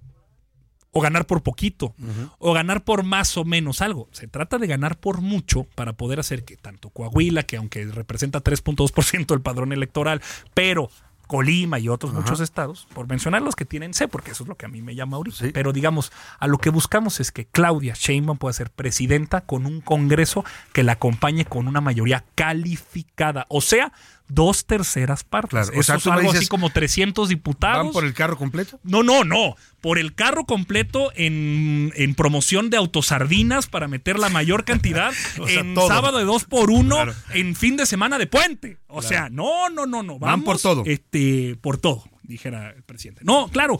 o 0.94 1.02
ganar 1.02 1.26
por 1.26 1.42
poquito, 1.42 1.94
o 2.38 2.54
ganar 2.54 2.84
por 2.84 3.04
más 3.04 3.36
o 3.36 3.44
menos 3.44 3.82
algo. 3.82 4.08
Se 4.12 4.28
trata 4.28 4.60
de 4.60 4.68
ganar 4.68 4.98
por 4.98 5.22
mucho 5.22 5.66
para 5.76 5.94
poder 5.94 6.20
hacer 6.20 6.46
que 6.46 6.56
tanto 6.56 6.90
Coahuila, 6.92 7.44
que 7.44 7.58
aunque 7.58 7.86
representa 7.86 8.44
3.2% 8.44 9.26
del 9.26 9.42
padrón 9.42 9.74
electoral, 9.74 10.22
pero 10.54 10.90
Colima 11.26 11.80
y 11.80 11.90
otros 11.90 12.14
muchos 12.14 12.42
estados, 12.42 12.88
por 12.94 13.08
mencionar 13.08 13.42
los 13.42 13.56
que 13.56 13.66
tienen 13.66 13.94
C, 13.94 14.08
porque 14.08 14.32
eso 14.32 14.44
es 14.44 14.50
lo 14.50 14.56
que 14.56 14.66
a 14.66 14.70
mí 14.70 14.82
me 14.82 14.94
llama 14.94 15.18
ahorita. 15.18 15.46
Pero 15.54 15.74
digamos, 15.74 16.12
a 16.38 16.48
lo 16.48 16.60
que 16.60 16.70
buscamos 16.70 17.20
es 17.20 17.32
que 17.32 17.46
Claudia 17.46 17.96
Sheinbaum 17.98 18.38
pueda 18.38 18.54
ser 18.54 18.70
presidenta 18.70 19.42
con 19.42 19.66
un 19.66 19.82
Congreso 19.82 20.46
que 20.74 20.84
la 20.84 20.92
acompañe 20.92 21.46
con 21.46 21.68
una 21.68 21.82
mayoría 21.82 22.24
calificada. 22.36 23.48
O 23.50 23.62
sea, 23.62 23.94
dos 24.34 24.66
terceras 24.66 25.24
partes. 25.24 25.70
Eso 25.74 25.96
es 25.96 26.08
algo 26.08 26.32
así 26.32 26.48
como 26.48 26.70
300 26.70 27.30
diputados. 27.30 27.86
¿Van 27.86 27.94
por 27.94 28.06
el 28.06 28.14
carro 28.14 28.38
completo? 28.38 28.80
No, 28.84 29.04
no, 29.04 29.24
no. 29.24 29.56
Por 29.82 30.00
el 30.00 30.16
carro 30.16 30.46
completo 30.46 31.12
en, 31.16 31.92
promoción 32.16 32.70
de 32.70 32.78
autosardinas 32.78 33.68
para 33.68 33.88
meter 33.88 34.20
la 34.20 34.30
mayor 34.30 34.66
cantidad 34.66 35.12
en 35.48 35.76
sábado 35.76 36.18
de 36.18 36.26
dos 36.26 36.46
por 36.46 36.72
uno 36.72 36.98
en 37.34 37.56
fin 37.56 37.78
de 37.78 37.86
semana 37.86 38.18
de 38.18 38.28
puente. 38.28 38.78
O 38.88 39.02
sea, 39.02 39.30
no, 39.30 39.70
no, 39.70 39.86
no, 39.86 40.04
no. 40.04 40.20
Van 40.20 40.44
por 40.44 40.60
todo. 40.60 40.84
Este, 40.86 41.58
por 41.62 41.78
todo, 41.78 42.04
dijera 42.24 42.72
el 42.72 42.84
presidente. 42.84 43.22
No, 43.24 43.50
claro. 43.50 43.80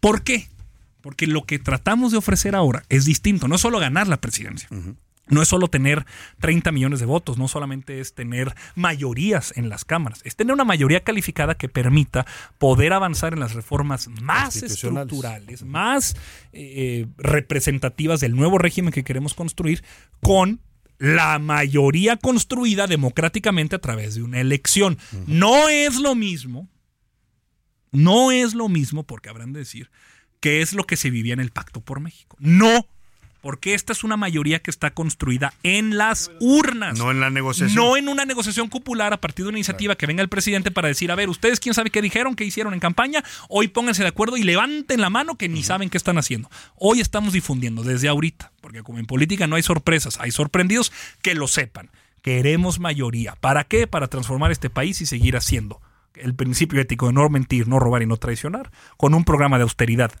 ¿Por 0.00 0.22
qué? 0.22 0.48
Porque 1.00 1.26
lo 1.26 1.44
que 1.44 1.58
tratamos 1.58 2.12
de 2.12 2.18
ofrecer 2.18 2.54
ahora 2.54 2.84
es 2.88 3.04
distinto. 3.04 3.48
No 3.48 3.56
es 3.56 3.60
solo 3.60 3.78
ganar 3.78 4.08
la 4.08 4.18
presidencia 4.18 4.68
no 5.28 5.42
es 5.42 5.48
solo 5.48 5.68
tener 5.68 6.04
30 6.40 6.72
millones 6.72 7.00
de 7.00 7.06
votos, 7.06 7.38
no 7.38 7.48
solamente 7.48 8.00
es 8.00 8.14
tener 8.14 8.54
mayorías 8.74 9.52
en 9.56 9.68
las 9.68 9.84
cámaras, 9.84 10.20
es 10.24 10.36
tener 10.36 10.52
una 10.52 10.64
mayoría 10.64 11.02
calificada 11.02 11.56
que 11.56 11.68
permita 11.68 12.26
poder 12.58 12.92
avanzar 12.92 13.32
en 13.32 13.40
las 13.40 13.54
reformas 13.54 14.08
más 14.20 14.56
estructurales, 14.62 15.64
más 15.64 16.16
eh, 16.52 17.06
representativas 17.16 18.20
del 18.20 18.36
nuevo 18.36 18.58
régimen 18.58 18.92
que 18.92 19.04
queremos 19.04 19.34
construir 19.34 19.82
con 20.20 20.60
la 20.98 21.38
mayoría 21.38 22.16
construida 22.16 22.86
democráticamente 22.86 23.76
a 23.76 23.80
través 23.80 24.14
de 24.14 24.22
una 24.22 24.40
elección. 24.40 24.98
No 25.26 25.68
es 25.68 25.96
lo 25.96 26.14
mismo, 26.14 26.68
no 27.90 28.30
es 28.30 28.54
lo 28.54 28.68
mismo, 28.68 29.04
porque 29.04 29.28
habrán 29.28 29.52
de 29.52 29.60
decir, 29.60 29.90
que 30.40 30.62
es 30.62 30.72
lo 30.72 30.84
que 30.84 30.96
se 30.96 31.10
vivía 31.10 31.32
en 31.32 31.40
el 31.40 31.50
Pacto 31.50 31.80
por 31.80 32.00
México. 32.00 32.36
No, 32.38 32.86
porque 33.44 33.74
esta 33.74 33.92
es 33.92 34.04
una 34.04 34.16
mayoría 34.16 34.60
que 34.60 34.70
está 34.70 34.92
construida 34.92 35.52
en 35.62 35.98
las 35.98 36.30
urnas. 36.40 36.98
No 36.98 37.10
en 37.10 37.20
la 37.20 37.28
negociación. 37.28 37.76
No 37.76 37.98
en 37.98 38.08
una 38.08 38.24
negociación 38.24 38.70
popular 38.70 39.12
a 39.12 39.20
partir 39.20 39.44
de 39.44 39.50
una 39.50 39.58
iniciativa 39.58 39.96
que 39.96 40.06
venga 40.06 40.22
el 40.22 40.30
presidente 40.30 40.70
para 40.70 40.88
decir, 40.88 41.12
a 41.12 41.14
ver, 41.14 41.28
ustedes 41.28 41.60
quién 41.60 41.74
sabe 41.74 41.90
qué 41.90 42.00
dijeron, 42.00 42.36
qué 42.36 42.44
hicieron 42.44 42.72
en 42.72 42.80
campaña, 42.80 43.22
hoy 43.50 43.68
pónganse 43.68 44.02
de 44.02 44.08
acuerdo 44.08 44.38
y 44.38 44.44
levanten 44.44 44.98
la 44.98 45.10
mano 45.10 45.36
que 45.36 45.50
ni 45.50 45.62
saben 45.62 45.90
qué 45.90 45.98
están 45.98 46.16
haciendo. 46.16 46.50
Hoy 46.76 47.00
estamos 47.00 47.34
difundiendo 47.34 47.82
desde 47.82 48.08
ahorita, 48.08 48.50
porque 48.62 48.82
como 48.82 48.98
en 48.98 49.04
política 49.04 49.46
no 49.46 49.56
hay 49.56 49.62
sorpresas, 49.62 50.18
hay 50.20 50.30
sorprendidos 50.30 50.90
que 51.20 51.34
lo 51.34 51.46
sepan. 51.46 51.90
Queremos 52.22 52.80
mayoría. 52.80 53.36
¿Para 53.42 53.64
qué? 53.64 53.86
Para 53.86 54.08
transformar 54.08 54.52
este 54.52 54.70
país 54.70 55.02
y 55.02 55.06
seguir 55.06 55.36
haciendo 55.36 55.82
el 56.14 56.34
principio 56.34 56.80
ético 56.80 57.08
de 57.08 57.12
no 57.12 57.28
mentir, 57.28 57.68
no 57.68 57.78
robar 57.78 58.00
y 58.00 58.06
no 58.06 58.16
traicionar, 58.16 58.70
con 58.96 59.12
un 59.12 59.24
programa 59.24 59.58
de 59.58 59.64
austeridad 59.64 60.12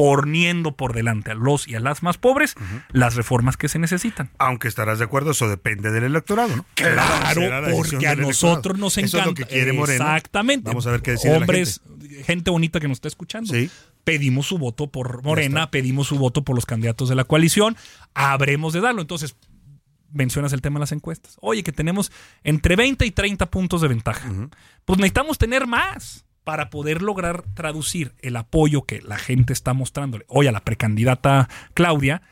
poniendo 0.00 0.72
por 0.72 0.94
delante 0.94 1.32
a 1.32 1.34
los 1.34 1.68
y 1.68 1.74
a 1.74 1.80
las 1.80 2.02
más 2.02 2.16
pobres 2.16 2.54
las 2.90 3.16
reformas 3.16 3.58
que 3.58 3.68
se 3.68 3.78
necesitan. 3.78 4.30
Aunque 4.38 4.66
estarás 4.66 4.98
de 4.98 5.04
acuerdo, 5.04 5.32
eso 5.32 5.46
depende 5.46 5.90
del 5.90 6.04
electorado, 6.04 6.56
¿no? 6.56 6.64
Claro, 6.72 7.42
porque 7.70 8.08
a 8.08 8.14
nosotros 8.14 8.78
nos 8.78 8.96
encanta. 8.96 9.18
Eso 9.18 9.18
es 9.18 9.26
lo 9.26 9.34
que 9.34 9.44
quiere 9.44 9.74
Morena. 9.74 10.16
Exactamente. 10.16 10.70
Vamos 10.70 10.86
a 10.86 10.92
ver 10.92 11.02
qué 11.02 11.10
decir 11.10 11.30
Hombres, 11.32 11.82
gente. 12.24 12.50
bonita 12.50 12.80
que 12.80 12.88
nos 12.88 12.96
está 12.96 13.08
escuchando. 13.08 13.52
Sí. 13.52 13.70
Pedimos 14.02 14.46
su 14.46 14.56
voto 14.56 14.86
por 14.86 15.22
Morena, 15.22 15.70
pedimos 15.70 16.06
su 16.06 16.16
voto 16.16 16.44
por 16.44 16.56
los 16.56 16.64
candidatos 16.64 17.10
de 17.10 17.14
la 17.14 17.24
coalición, 17.24 17.76
habremos 18.14 18.72
de 18.72 18.80
darlo. 18.80 19.02
Entonces, 19.02 19.36
mencionas 20.10 20.54
el 20.54 20.62
tema 20.62 20.78
de 20.78 20.84
las 20.84 20.92
encuestas. 20.92 21.36
Oye, 21.42 21.62
que 21.62 21.72
tenemos 21.72 22.10
entre 22.42 22.74
20 22.74 23.04
y 23.04 23.10
30 23.10 23.50
puntos 23.50 23.82
de 23.82 23.88
ventaja. 23.88 24.32
Pues 24.86 24.98
necesitamos 24.98 25.36
tener 25.36 25.66
más 25.66 26.24
para 26.50 26.68
poder 26.68 27.00
lograr 27.00 27.44
traducir 27.54 28.12
el 28.22 28.34
apoyo 28.34 28.82
que 28.82 29.00
la 29.02 29.18
gente 29.18 29.52
está 29.52 29.72
mostrándole 29.72 30.24
hoy 30.26 30.48
a 30.48 30.52
la 30.52 30.64
precandidata 30.64 31.48
Claudia, 31.74 32.22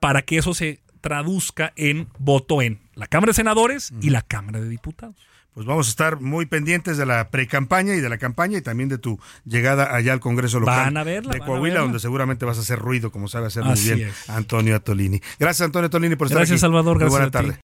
para 0.00 0.22
que 0.22 0.38
eso 0.38 0.54
se 0.54 0.80
traduzca 1.00 1.72
en 1.76 2.08
voto 2.18 2.62
en 2.62 2.80
la 2.96 3.06
Cámara 3.06 3.30
de 3.30 3.34
Senadores 3.34 3.92
y 4.02 4.10
la 4.10 4.22
Cámara 4.22 4.60
de 4.60 4.68
Diputados. 4.68 5.14
Pues 5.54 5.66
vamos 5.66 5.86
a 5.86 5.90
estar 5.90 6.20
muy 6.20 6.46
pendientes 6.46 6.96
de 6.96 7.06
la 7.06 7.30
pre-campaña 7.30 7.94
y 7.94 8.00
de 8.00 8.08
la 8.08 8.18
campaña 8.18 8.58
y 8.58 8.62
también 8.62 8.88
de 8.88 8.98
tu 8.98 9.20
llegada 9.44 9.94
allá 9.94 10.14
al 10.14 10.20
Congreso 10.20 10.58
local 10.58 10.92
de 10.92 11.38
Coahuila, 11.38 11.78
donde 11.78 12.00
seguramente 12.00 12.44
vas 12.44 12.58
a 12.58 12.62
hacer 12.62 12.80
ruido, 12.80 13.12
como 13.12 13.28
sabe 13.28 13.46
hacer 13.46 13.62
muy 13.62 13.80
bien 13.80 14.10
Antonio 14.26 14.74
Atolini. 14.74 15.20
Gracias, 15.38 15.64
Antonio 15.64 15.86
Atolini, 15.86 16.16
por 16.16 16.26
estar 16.26 16.42
aquí. 16.42 16.48
Gracias, 16.48 16.62
Salvador. 16.62 16.98
Gracias. 16.98 17.12
buena 17.12 17.30
tarde. 17.30 17.60